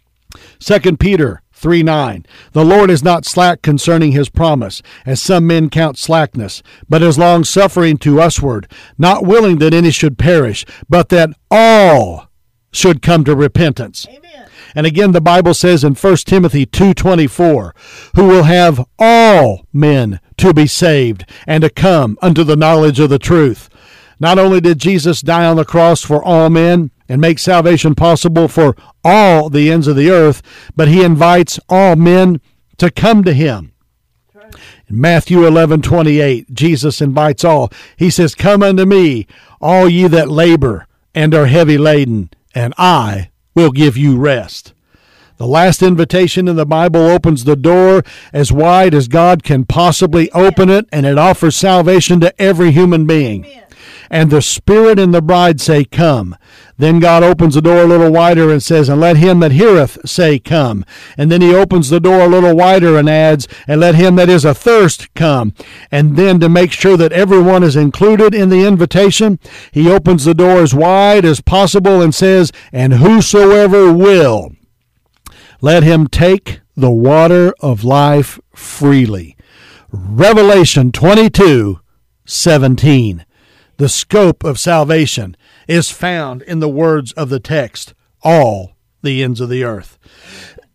2 0.61 0.97
Peter 0.97 1.42
3 1.53 1.83
9. 1.83 2.27
The 2.53 2.64
Lord 2.64 2.90
is 2.90 3.03
not 3.03 3.25
slack 3.25 3.62
concerning 3.62 4.12
his 4.12 4.29
promise, 4.29 4.81
as 5.05 5.21
some 5.21 5.47
men 5.47 5.71
count 5.71 5.99
slackness, 5.99 6.62
but 6.88 7.03
is 7.03 7.18
long 7.18 7.44
suffering 7.44 7.97
to 7.99 8.16
usward, 8.16 8.71
not 8.97 9.25
willing 9.25 9.59
that 9.59 9.75
any 9.75 9.90
should 9.90 10.18
perish, 10.18 10.64
but 10.88 11.09
that 11.09 11.31
all 11.51 12.29
should 12.71 13.03
come 13.03 13.25
to 13.25 13.35
repentance. 13.35 14.07
Amen. 14.09 14.49
And 14.75 14.87
again 14.87 15.12
the 15.12 15.21
Bible 15.21 15.55
says 15.55 15.83
in 15.83 15.94
1 15.94 16.16
Timothy 16.27 16.64
2:24, 16.64 17.75
who 18.14 18.29
will 18.29 18.44
have 18.44 18.85
all 18.99 19.66
men 19.73 20.21
to 20.37 20.55
be 20.55 20.66
saved 20.66 21.25
and 21.47 21.62
to 21.62 21.71
come 21.71 22.16
unto 22.23 22.44
the 22.44 22.57
knowledge 22.57 23.01
of 23.01 23.11
the 23.11 23.18
truth. 23.18 23.68
Not 24.21 24.38
only 24.38 24.61
did 24.61 24.79
Jesus 24.79 25.23
die 25.23 25.47
on 25.47 25.57
the 25.57 25.64
cross 25.64 26.03
for 26.03 26.23
all 26.23 26.51
men 26.51 26.90
and 27.09 27.21
make 27.21 27.38
salvation 27.38 27.94
possible 27.94 28.49
for 28.49 28.77
all 29.05 29.49
the 29.49 29.71
ends 29.71 29.87
of 29.87 29.97
the 29.97 30.11
earth, 30.11 30.42
but 30.77 30.88
he 30.88 31.03
invites 31.03 31.59
all 31.68 31.97
men 31.97 32.40
to 32.77 32.90
come 32.90 33.25
to 33.25 33.33
him. 33.33 33.73
In 34.88 35.01
Matthew 35.01 35.47
11:28, 35.47 36.55
Jesus 36.55 37.01
invites 37.01 37.44
all. 37.44 37.71
He 37.97 38.11
says, 38.11 38.35
"Come 38.35 38.62
unto 38.62 38.87
me, 38.87 39.27
all 39.61 39.88
ye 39.88 40.07
that 40.09 40.31
labor 40.31 40.87
and 41.14 41.35
are 41.35 41.47
heavy 41.47 41.77
laden, 41.77 42.31
and 42.55 42.73
I 42.79 43.29
will 43.55 43.71
give 43.71 43.97
you 43.97 44.16
rest." 44.16 44.73
The 45.37 45.47
last 45.47 45.83
invitation 45.83 46.49
in 46.49 46.57
the 46.57 46.66
Bible 46.66 47.07
opens 47.07 47.44
the 47.44 47.55
door 47.55 48.03
as 48.33 48.51
wide 48.51 48.94
as 48.94 49.07
God 49.07 49.44
can 49.44 49.64
possibly 49.64 50.31
open 50.33 50.68
it, 50.68 50.87
and 50.90 51.07
it 51.07 51.18
offers 51.18 51.55
salvation 51.55 52.18
to 52.21 52.42
every 52.42 52.73
human 52.73 53.07
being. 53.07 53.44
Amen. 53.44 53.62
And 54.11 54.31
the 54.31 54.42
Spirit 54.42 54.99
and 54.99 55.12
the 55.12 55.23
bride 55.23 55.61
say, 55.61 55.85
Come. 55.85 56.37
Then 56.79 57.01
God 57.01 57.23
opens 57.23 57.55
the 57.55 57.62
door 57.62 57.83
a 57.83 57.87
little 57.87 58.12
wider 58.12 58.51
and 58.51 58.62
says, 58.62 58.88
And 58.88 59.01
let 59.01 59.16
him 59.16 59.40
that 59.40 59.53
heareth 59.53 59.99
say, 60.09 60.38
Come. 60.38 60.85
And 61.16 61.31
then 61.31 61.40
he 61.40 61.55
opens 61.55 61.90
the 61.90 62.01
door 62.01 62.21
a 62.21 62.29
little 62.29 62.57
wider 62.57 62.97
and 62.97 63.09
adds, 63.09 63.49
And 63.66 63.81
let 63.81 63.94
him 63.94 64.16
that 64.16 64.29
is 64.29 64.47
athirst 64.47 65.12
come. 65.14 65.53
And 65.90 66.16
then 66.16 66.40
to 66.40 66.49
make 66.49 66.73
sure 66.73 66.97
that 66.97 67.12
everyone 67.12 67.62
is 67.62 67.77
included 67.77 68.35
in 68.35 68.49
the 68.49 68.64
invitation, 68.64 69.38
he 69.73 69.90
opens 69.90 70.25
the 70.25 70.35
door 70.35 70.61
as 70.61 70.75
wide 70.75 71.25
as 71.25 71.40
possible 71.40 72.01
and 72.01 72.14
says, 72.14 72.53
And 72.73 72.94
whosoever 72.94 73.92
will, 73.92 74.53
let 75.61 75.83
him 75.83 76.07
take 76.07 76.61
the 76.77 76.90
water 76.90 77.53
of 77.61 77.83
life 77.83 78.38
freely. 78.55 79.37
Revelation 79.90 80.92
22 80.92 81.81
17. 82.25 83.25
The 83.79 83.88
scope 83.88 84.43
of 84.43 84.59
salvation 84.59 85.37
is 85.69 85.88
found 85.88 86.43
in 86.43 86.59
the 86.59 86.69
words 86.69 87.12
of 87.12 87.29
the 87.29 87.38
text, 87.38 87.95
all 88.23 88.77
the 89.03 89.23
ends 89.23 89.41
of 89.41 89.49
the 89.49 89.62
earth. 89.62 89.99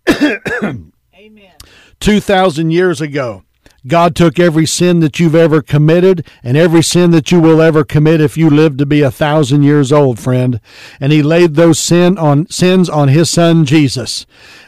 Amen. 0.10 1.52
2,000 2.00 2.72
years 2.72 3.02
ago, 3.02 3.44
God 3.86 4.16
took 4.16 4.40
every 4.40 4.66
sin 4.66 5.02
that 5.02 5.20
you've 5.20 5.36
ever 5.36 5.62
committed 5.62 6.26
and 6.42 6.56
every 6.56 6.82
sin 6.82 7.12
that 7.12 7.30
you 7.30 7.42
will 7.42 7.62
ever 7.62 7.84
commit 7.84 8.22
if 8.22 8.38
you 8.38 8.50
live 8.50 8.78
to 8.78 8.86
be 8.86 9.02
a 9.02 9.12
thousand 9.12 9.64
years 9.64 9.92
old, 9.92 10.18
friend, 10.18 10.62
and 11.02 11.12
He 11.12 11.22
laid 11.22 11.56
those 11.56 11.80
sin 11.80 12.18
on 12.18 12.48
sins 12.48 12.90
on 12.90 13.10
His 13.10 13.30
Son 13.30 13.66
Jesus. 13.66 14.26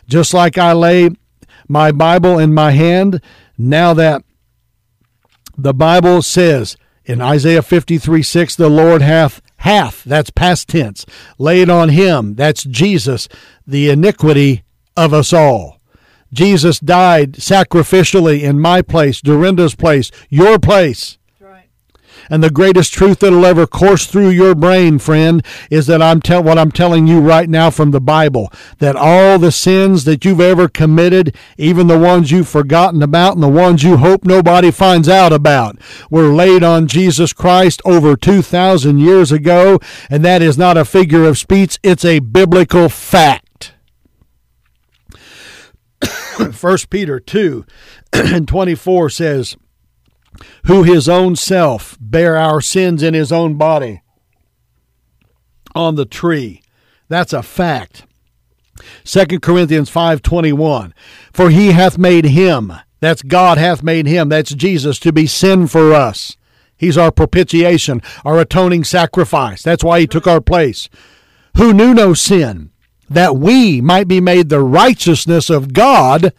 Just 0.07 0.33
like 0.33 0.57
I 0.57 0.73
lay 0.73 1.11
my 1.69 1.93
Bible 1.93 2.37
in 2.37 2.53
my 2.53 2.71
hand, 2.71 3.21
now 3.57 3.93
that 3.93 4.23
the 5.57 5.73
Bible 5.73 6.21
says 6.21 6.75
in 7.05 7.21
Isaiah 7.21 7.61
53 7.61 8.21
6, 8.23 8.55
the 8.55 8.69
Lord 8.69 9.01
hath, 9.01 9.41
hath, 9.57 10.03
that's 10.03 10.29
past 10.29 10.67
tense, 10.67 11.05
laid 11.37 11.69
on 11.69 11.89
him, 11.89 12.35
that's 12.35 12.63
Jesus, 12.63 13.27
the 13.65 13.89
iniquity 13.89 14.63
of 14.97 15.13
us 15.13 15.33
all. 15.33 15.79
Jesus 16.33 16.79
died 16.79 17.33
sacrificially 17.33 18.41
in 18.41 18.59
my 18.59 18.81
place, 18.81 19.21
Dorinda's 19.21 19.75
place, 19.75 20.11
your 20.29 20.59
place. 20.59 21.17
And 22.29 22.43
the 22.43 22.49
greatest 22.49 22.93
truth 22.93 23.19
that'll 23.19 23.45
ever 23.45 23.67
course 23.67 24.05
through 24.05 24.29
your 24.29 24.55
brain, 24.55 24.99
friend, 24.99 25.45
is 25.69 25.87
that 25.87 26.01
I'm 26.01 26.21
tell 26.21 26.43
what 26.43 26.57
I'm 26.57 26.71
telling 26.71 27.07
you 27.07 27.19
right 27.19 27.49
now 27.49 27.69
from 27.69 27.91
the 27.91 28.01
Bible. 28.01 28.51
That 28.79 28.95
all 28.95 29.39
the 29.39 29.51
sins 29.51 30.05
that 30.05 30.25
you've 30.25 30.41
ever 30.41 30.67
committed, 30.67 31.35
even 31.57 31.87
the 31.87 31.99
ones 31.99 32.31
you've 32.31 32.47
forgotten 32.47 33.01
about 33.01 33.33
and 33.33 33.43
the 33.43 33.47
ones 33.47 33.83
you 33.83 33.97
hope 33.97 34.25
nobody 34.25 34.71
finds 34.71 35.09
out 35.09 35.33
about, 35.33 35.77
were 36.09 36.33
laid 36.33 36.63
on 36.63 36.87
Jesus 36.87 37.33
Christ 37.33 37.81
over 37.85 38.15
2,000 38.15 38.99
years 38.99 39.31
ago. 39.31 39.79
And 40.09 40.23
that 40.25 40.41
is 40.41 40.57
not 40.57 40.77
a 40.77 40.85
figure 40.85 41.25
of 41.25 41.37
speech, 41.37 41.79
it's 41.83 42.05
a 42.05 42.19
biblical 42.19 42.89
fact. 42.89 43.73
1 46.37 46.77
Peter 46.89 47.19
2 47.19 47.65
and 48.13 48.47
24 48.47 49.09
says, 49.09 49.57
who 50.65 50.83
his 50.83 51.07
own 51.07 51.35
self 51.35 51.97
bare 51.99 52.37
our 52.37 52.61
sins 52.61 53.03
in 53.03 53.13
his 53.13 53.31
own 53.31 53.55
body 53.55 54.01
on 55.73 55.95
the 55.95 56.05
tree. 56.05 56.61
That's 57.09 57.33
a 57.33 57.43
fact. 57.43 58.05
2 59.03 59.39
Corinthians 59.41 59.89
5:21 59.89 60.93
For 61.31 61.49
he 61.49 61.71
hath 61.71 61.97
made 61.97 62.25
him 62.25 62.73
that's 62.99 63.21
God 63.21 63.57
hath 63.57 63.83
made 63.83 64.07
him 64.07 64.29
that's 64.29 64.53
Jesus 64.53 64.99
to 64.99 65.13
be 65.13 65.27
sin 65.27 65.67
for 65.67 65.93
us. 65.93 66.37
He's 66.77 66.97
our 66.97 67.11
propitiation, 67.11 68.01
our 68.25 68.39
atoning 68.39 68.83
sacrifice. 68.83 69.61
That's 69.61 69.83
why 69.83 70.01
he 70.01 70.07
took 70.07 70.27
our 70.27 70.41
place. 70.41 70.89
Who 71.57 71.73
knew 71.73 71.93
no 71.93 72.13
sin 72.13 72.71
that 73.09 73.37
we 73.37 73.79
might 73.79 74.07
be 74.07 74.19
made 74.19 74.49
the 74.49 74.61
righteousness 74.61 75.49
of 75.49 75.73
God, 75.73 76.33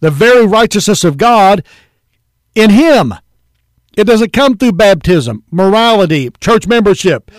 the 0.00 0.10
very 0.10 0.46
righteousness 0.46 1.04
of 1.04 1.16
God 1.16 1.64
in 2.54 2.70
Him. 2.70 3.14
It 3.96 4.04
doesn't 4.04 4.32
come 4.32 4.56
through 4.56 4.72
baptism, 4.72 5.44
morality, 5.50 6.30
church 6.40 6.66
membership, 6.66 7.30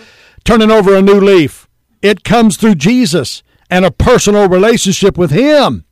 turning 0.44 0.70
over 0.70 0.94
a 0.94 1.02
new 1.02 1.20
leaf. 1.20 1.68
It 2.00 2.22
comes 2.22 2.56
through 2.56 2.76
Jesus 2.76 3.42
and 3.70 3.84
a 3.84 3.90
personal 3.90 4.48
relationship 4.48 5.18
with 5.18 5.30
Him. 5.30 5.84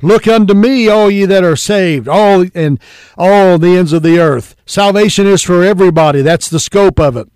Look 0.00 0.26
unto 0.26 0.54
me, 0.54 0.88
all 0.88 1.10
ye 1.10 1.24
that 1.26 1.44
are 1.44 1.54
saved, 1.54 2.08
all 2.08 2.44
and 2.54 2.80
all 3.16 3.58
the 3.58 3.76
ends 3.76 3.92
of 3.92 4.02
the 4.02 4.18
earth. 4.18 4.56
Salvation 4.66 5.28
is 5.28 5.42
for 5.42 5.62
everybody. 5.62 6.22
That's 6.22 6.50
the 6.50 6.58
scope 6.58 6.98
of 6.98 7.16
it. 7.16 7.28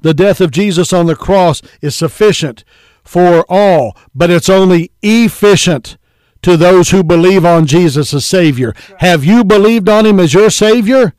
The 0.00 0.14
death 0.14 0.40
of 0.40 0.50
Jesus 0.50 0.92
on 0.92 1.06
the 1.06 1.16
cross 1.16 1.60
is 1.82 1.94
sufficient 1.94 2.64
for 3.04 3.44
all, 3.48 3.96
but 4.14 4.30
it's 4.30 4.48
only 4.48 4.90
efficient 5.02 5.98
to 6.42 6.56
those 6.56 6.90
who 6.90 7.02
believe 7.02 7.44
on 7.44 7.66
Jesus 7.66 8.14
as 8.14 8.24
Savior. 8.24 8.74
Have 8.98 9.24
you 9.24 9.44
believed 9.44 9.88
on 9.88 10.06
Him 10.06 10.20
as 10.20 10.34
your 10.34 10.50
Savior? 10.50 11.14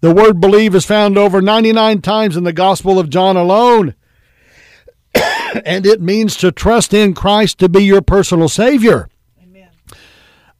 The 0.00 0.14
word 0.14 0.40
believe 0.40 0.74
is 0.74 0.86
found 0.86 1.18
over 1.18 1.42
99 1.42 2.00
times 2.00 2.36
in 2.36 2.44
the 2.44 2.52
Gospel 2.52 2.98
of 2.98 3.10
John 3.10 3.36
alone. 3.36 3.94
and 5.64 5.86
it 5.86 6.00
means 6.00 6.36
to 6.36 6.52
trust 6.52 6.94
in 6.94 7.14
Christ 7.14 7.58
to 7.58 7.68
be 7.68 7.82
your 7.82 8.02
personal 8.02 8.48
Savior. 8.48 9.08
Amen. 9.42 9.68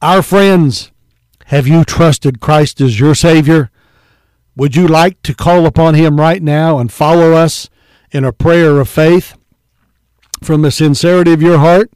Our 0.01 0.21
friends, 0.21 0.91
have 1.45 1.67
you 1.67 1.83
trusted 1.83 2.39
Christ 2.39 2.81
as 2.81 2.99
your 2.99 3.15
Savior? 3.15 3.71
Would 4.55 4.75
you 4.75 4.87
like 4.87 5.21
to 5.23 5.33
call 5.33 5.65
upon 5.65 5.95
Him 5.95 6.19
right 6.19 6.43
now 6.43 6.77
and 6.77 6.91
follow 6.91 7.33
us 7.33 7.69
in 8.11 8.23
a 8.23 8.33
prayer 8.33 8.79
of 8.79 8.89
faith 8.89 9.35
from 10.43 10.61
the 10.61 10.71
sincerity 10.71 11.33
of 11.33 11.41
your 11.41 11.57
heart? 11.57 11.89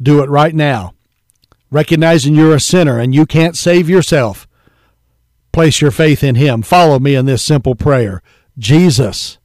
Do 0.00 0.22
it 0.22 0.30
right 0.30 0.54
now. 0.54 0.94
Recognizing 1.70 2.34
you're 2.34 2.54
a 2.54 2.60
sinner 2.60 2.98
and 2.98 3.14
you 3.14 3.26
can't 3.26 3.56
save 3.56 3.88
yourself, 3.88 4.48
place 5.52 5.80
your 5.80 5.90
faith 5.90 6.24
in 6.24 6.34
Him. 6.34 6.62
Follow 6.62 6.98
me 6.98 7.14
in 7.14 7.26
this 7.26 7.42
simple 7.42 7.74
prayer 7.74 8.22
Jesus, 8.58 9.38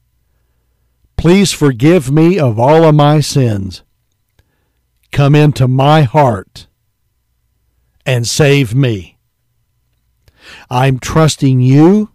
please 1.18 1.52
forgive 1.52 2.12
me 2.12 2.40
of 2.40 2.60
all 2.60 2.84
of 2.84 2.96
my 2.96 3.20
sins. 3.20 3.84
Come 5.12 5.36
into 5.36 5.68
my 5.68 6.02
heart 6.02 6.68
and 8.06 8.28
save 8.28 8.76
me. 8.76 9.18
I'm 10.70 11.00
trusting 11.00 11.62
you 11.62 12.12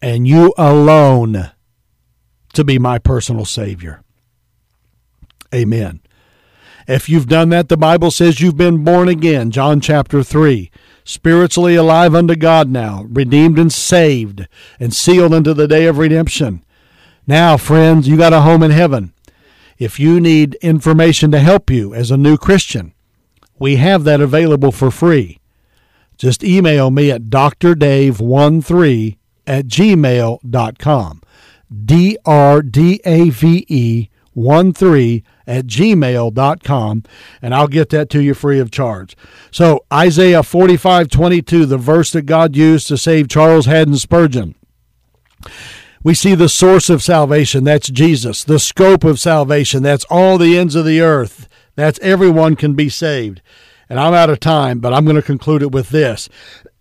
and 0.00 0.26
you 0.26 0.54
alone 0.56 1.50
to 2.54 2.64
be 2.64 2.78
my 2.78 2.98
personal 2.98 3.44
Savior. 3.44 4.02
Amen. 5.54 6.00
If 6.88 7.10
you've 7.10 7.28
done 7.28 7.50
that, 7.50 7.68
the 7.68 7.76
Bible 7.76 8.10
says 8.10 8.40
you've 8.40 8.56
been 8.56 8.82
born 8.82 9.08
again. 9.08 9.50
John 9.50 9.78
chapter 9.82 10.22
3. 10.22 10.70
Spiritually 11.04 11.74
alive 11.74 12.14
unto 12.14 12.34
God 12.34 12.70
now, 12.70 13.04
redeemed 13.10 13.58
and 13.58 13.70
saved, 13.70 14.48
and 14.80 14.94
sealed 14.94 15.34
unto 15.34 15.52
the 15.52 15.68
day 15.68 15.84
of 15.84 15.98
redemption. 15.98 16.64
Now, 17.26 17.58
friends, 17.58 18.08
you 18.08 18.16
got 18.16 18.32
a 18.32 18.40
home 18.40 18.62
in 18.62 18.70
heaven. 18.70 19.12
If 19.78 20.00
you 20.00 20.18
need 20.18 20.54
information 20.56 21.30
to 21.32 21.38
help 21.40 21.68
you 21.70 21.92
as 21.92 22.10
a 22.10 22.16
new 22.16 22.38
Christian, 22.38 22.94
we 23.58 23.76
have 23.76 24.04
that 24.04 24.22
available 24.22 24.72
for 24.72 24.90
free. 24.90 25.40
Just 26.16 26.42
email 26.42 26.90
me 26.90 27.10
at 27.10 27.24
drdave13 27.24 29.18
at 29.46 29.66
gmail.com. 29.66 31.22
D 31.84 32.18
R 32.24 32.62
D 32.62 33.00
A 33.04 33.28
V 33.28 33.66
E 33.68 34.08
13 34.34 35.22
at 35.48 35.66
gmail.com, 35.66 37.02
and 37.42 37.54
I'll 37.54 37.68
get 37.68 37.88
that 37.88 38.10
to 38.10 38.22
you 38.22 38.34
free 38.34 38.60
of 38.60 38.70
charge. 38.70 39.16
So, 39.50 39.84
Isaiah 39.92 40.42
45 40.42 41.08
22, 41.08 41.66
the 41.66 41.78
verse 41.78 42.12
that 42.12 42.22
God 42.22 42.54
used 42.54 42.86
to 42.88 42.96
save 42.96 43.28
Charles 43.28 43.66
Haddon 43.66 43.96
Spurgeon. 43.96 44.54
We 46.04 46.14
see 46.14 46.34
the 46.34 46.48
source 46.48 46.88
of 46.88 47.02
salvation, 47.02 47.64
that's 47.64 47.88
Jesus. 47.88 48.44
The 48.44 48.60
scope 48.60 49.02
of 49.02 49.18
salvation, 49.18 49.82
that's 49.82 50.04
all 50.08 50.38
the 50.38 50.56
ends 50.56 50.74
of 50.76 50.84
the 50.84 51.00
earth. 51.00 51.48
That's 51.74 51.98
everyone 52.00 52.54
can 52.54 52.74
be 52.74 52.88
saved. 52.88 53.40
And 53.88 53.98
I'm 53.98 54.14
out 54.14 54.30
of 54.30 54.38
time, 54.38 54.80
but 54.80 54.92
I'm 54.92 55.04
going 55.04 55.16
to 55.16 55.22
conclude 55.22 55.62
it 55.62 55.72
with 55.72 55.88
this 55.88 56.28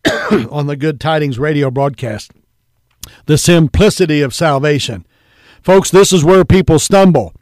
on 0.31 0.67
the 0.67 0.75
Good 0.75 0.99
Tidings 0.99 1.39
radio 1.39 1.71
broadcast 1.71 2.31
the 3.25 3.37
simplicity 3.37 4.21
of 4.21 4.33
salvation. 4.33 5.05
Folks, 5.61 5.89
this 5.89 6.13
is 6.13 6.23
where 6.23 6.45
people 6.45 6.79
stumble. 6.79 7.33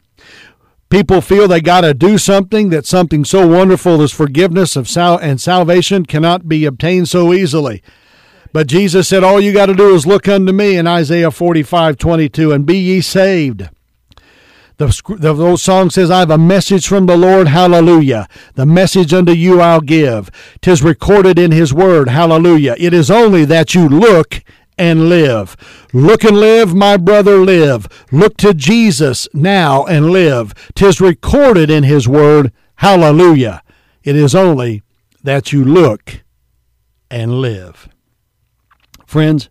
People 0.88 1.20
feel 1.20 1.48
they 1.48 1.60
got 1.60 1.80
to 1.80 1.94
do 1.94 2.16
something, 2.16 2.70
that 2.70 2.86
something 2.86 3.24
so 3.24 3.46
wonderful 3.46 4.02
as 4.02 4.12
forgiveness 4.12 4.76
of 4.76 4.88
sal- 4.88 5.18
and 5.18 5.40
salvation 5.40 6.06
cannot 6.06 6.48
be 6.48 6.64
obtained 6.64 7.08
so 7.08 7.32
easily. 7.32 7.82
But 8.52 8.68
Jesus 8.68 9.08
said, 9.08 9.24
All 9.24 9.40
you 9.40 9.52
got 9.52 9.66
to 9.66 9.74
do 9.74 9.94
is 9.94 10.06
look 10.06 10.28
unto 10.28 10.52
me 10.52 10.76
in 10.76 10.86
Isaiah 10.86 11.30
45 11.30 11.98
22, 11.98 12.52
and 12.52 12.64
be 12.64 12.78
ye 12.78 13.00
saved. 13.00 13.68
The, 14.78 15.16
the 15.18 15.34
old 15.34 15.60
song 15.60 15.88
says, 15.88 16.10
I 16.10 16.18
have 16.18 16.30
a 16.30 16.36
message 16.36 16.86
from 16.86 17.06
the 17.06 17.16
Lord, 17.16 17.48
hallelujah. 17.48 18.28
The 18.54 18.66
message 18.66 19.14
unto 19.14 19.32
you 19.32 19.60
I'll 19.60 19.80
give. 19.80 20.30
Tis 20.60 20.82
recorded 20.82 21.38
in 21.38 21.50
his 21.50 21.72
word, 21.72 22.10
hallelujah. 22.10 22.76
It 22.78 22.92
is 22.92 23.10
only 23.10 23.46
that 23.46 23.74
you 23.74 23.88
look 23.88 24.42
and 24.78 25.08
live. 25.08 25.56
Look 25.92 26.24
and 26.24 26.38
live, 26.38 26.74
my 26.74 26.96
brother, 26.96 27.38
live. 27.38 27.88
Look 28.12 28.36
to 28.38 28.54
Jesus 28.54 29.28
now 29.32 29.84
and 29.84 30.10
live. 30.10 30.54
Tis 30.74 31.00
recorded 31.00 31.70
in 31.70 31.84
his 31.84 32.08
word, 32.08 32.52
hallelujah. 32.76 33.62
It 34.02 34.16
is 34.16 34.34
only 34.34 34.82
that 35.22 35.52
you 35.52 35.64
look 35.64 36.22
and 37.10 37.40
live. 37.40 37.88
Friends, 39.06 39.48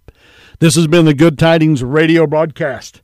this 0.60 0.76
has 0.76 0.88
been 0.88 1.06
the 1.06 1.14
Good 1.14 1.38
Tidings 1.38 1.84
radio 1.84 2.28
broadcast. 2.28 3.02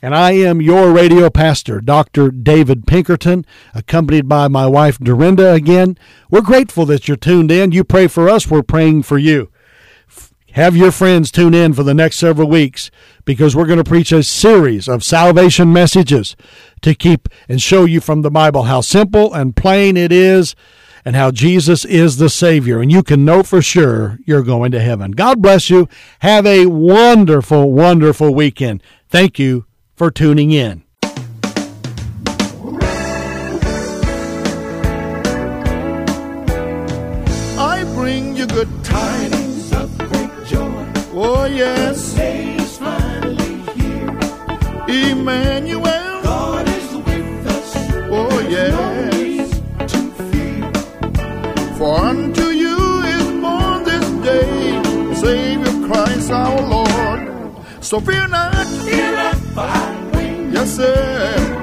And 0.00 0.14
I 0.14 0.32
am 0.32 0.60
your 0.60 0.92
radio 0.92 1.30
pastor, 1.30 1.80
Dr. 1.80 2.30
David 2.30 2.86
Pinkerton, 2.86 3.46
accompanied 3.74 4.28
by 4.28 4.48
my 4.48 4.66
wife, 4.66 4.98
Dorinda, 4.98 5.54
again. 5.54 5.96
We're 6.30 6.42
grateful 6.42 6.84
that 6.86 7.08
you're 7.08 7.16
tuned 7.16 7.50
in. 7.50 7.72
You 7.72 7.84
pray 7.84 8.08
for 8.08 8.28
us, 8.28 8.50
we're 8.50 8.62
praying 8.62 9.04
for 9.04 9.16
you. 9.16 9.50
Have 10.54 10.76
your 10.76 10.92
friends 10.92 11.32
tune 11.32 11.52
in 11.52 11.74
for 11.74 11.82
the 11.82 11.94
next 11.94 12.16
several 12.16 12.48
weeks 12.48 12.88
because 13.24 13.56
we're 13.56 13.66
going 13.66 13.82
to 13.82 13.84
preach 13.84 14.12
a 14.12 14.22
series 14.22 14.88
of 14.88 15.02
salvation 15.02 15.72
messages 15.72 16.36
to 16.82 16.94
keep 16.94 17.28
and 17.48 17.60
show 17.60 17.84
you 17.84 18.00
from 18.00 18.22
the 18.22 18.30
Bible 18.30 18.62
how 18.62 18.80
simple 18.80 19.34
and 19.34 19.56
plain 19.56 19.96
it 19.96 20.12
is 20.12 20.54
and 21.04 21.16
how 21.16 21.32
Jesus 21.32 21.84
is 21.84 22.18
the 22.18 22.28
Savior. 22.28 22.80
And 22.80 22.92
you 22.92 23.02
can 23.02 23.24
know 23.24 23.42
for 23.42 23.60
sure 23.60 24.20
you're 24.26 24.44
going 24.44 24.70
to 24.70 24.80
heaven. 24.80 25.10
God 25.10 25.42
bless 25.42 25.70
you. 25.70 25.88
Have 26.20 26.46
a 26.46 26.66
wonderful, 26.66 27.72
wonderful 27.72 28.32
weekend. 28.32 28.80
Thank 29.08 29.40
you 29.40 29.66
for 29.96 30.12
tuning 30.12 30.52
in. 30.52 30.83
Yes. 41.56 42.14
day 42.14 42.56
is 42.56 42.78
finally 42.78 43.54
here. 43.74 45.10
Emmanuel. 45.10 46.22
God 46.22 46.68
is 46.68 46.94
with 46.96 47.46
us. 47.46 47.76
Oh, 48.10 48.28
No 48.28 48.48
yes. 48.48 49.14
reason 49.14 49.86
to 49.92 49.98
fear. 50.30 50.72
For 51.78 51.96
unto 51.98 52.46
you 52.64 52.76
is 53.16 53.26
born 53.42 53.84
this 53.84 54.06
day 54.28 55.14
Savior 55.14 55.74
Christ 55.88 56.30
our 56.30 56.60
Lord. 56.62 57.20
So 57.80 58.00
fear 58.00 58.26
not. 58.28 58.66
Fear 58.86 59.12
not, 59.12 59.36
for 59.54 59.60
I 59.60 60.10
bring 60.12 60.52
Yes, 60.52 60.76
sir. 60.76 61.53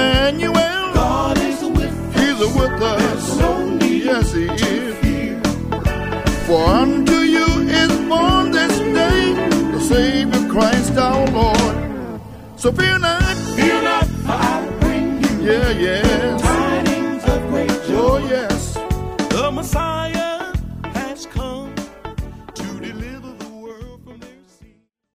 Emmanuel. 0.00 0.94
God 0.94 1.38
is 1.38 1.62
with 1.62 2.16
us. 2.16 2.20
He's 2.20 2.40
with 2.56 2.82
us. 2.82 3.38
No 3.38 3.78
Yes, 3.86 4.32
he 4.32 4.44
is. 4.44 4.96
For 6.46 6.64
unto 6.66 7.18
you 7.36 7.46
is 7.82 7.92
born 8.08 8.50
this 8.50 8.76
day 8.78 9.34
the 9.72 9.80
Savior 9.80 10.48
Christ 10.48 10.96
our 10.96 11.26
Lord. 11.30 12.20
So 12.56 12.72
fear 12.72 12.98
not. 12.98 13.29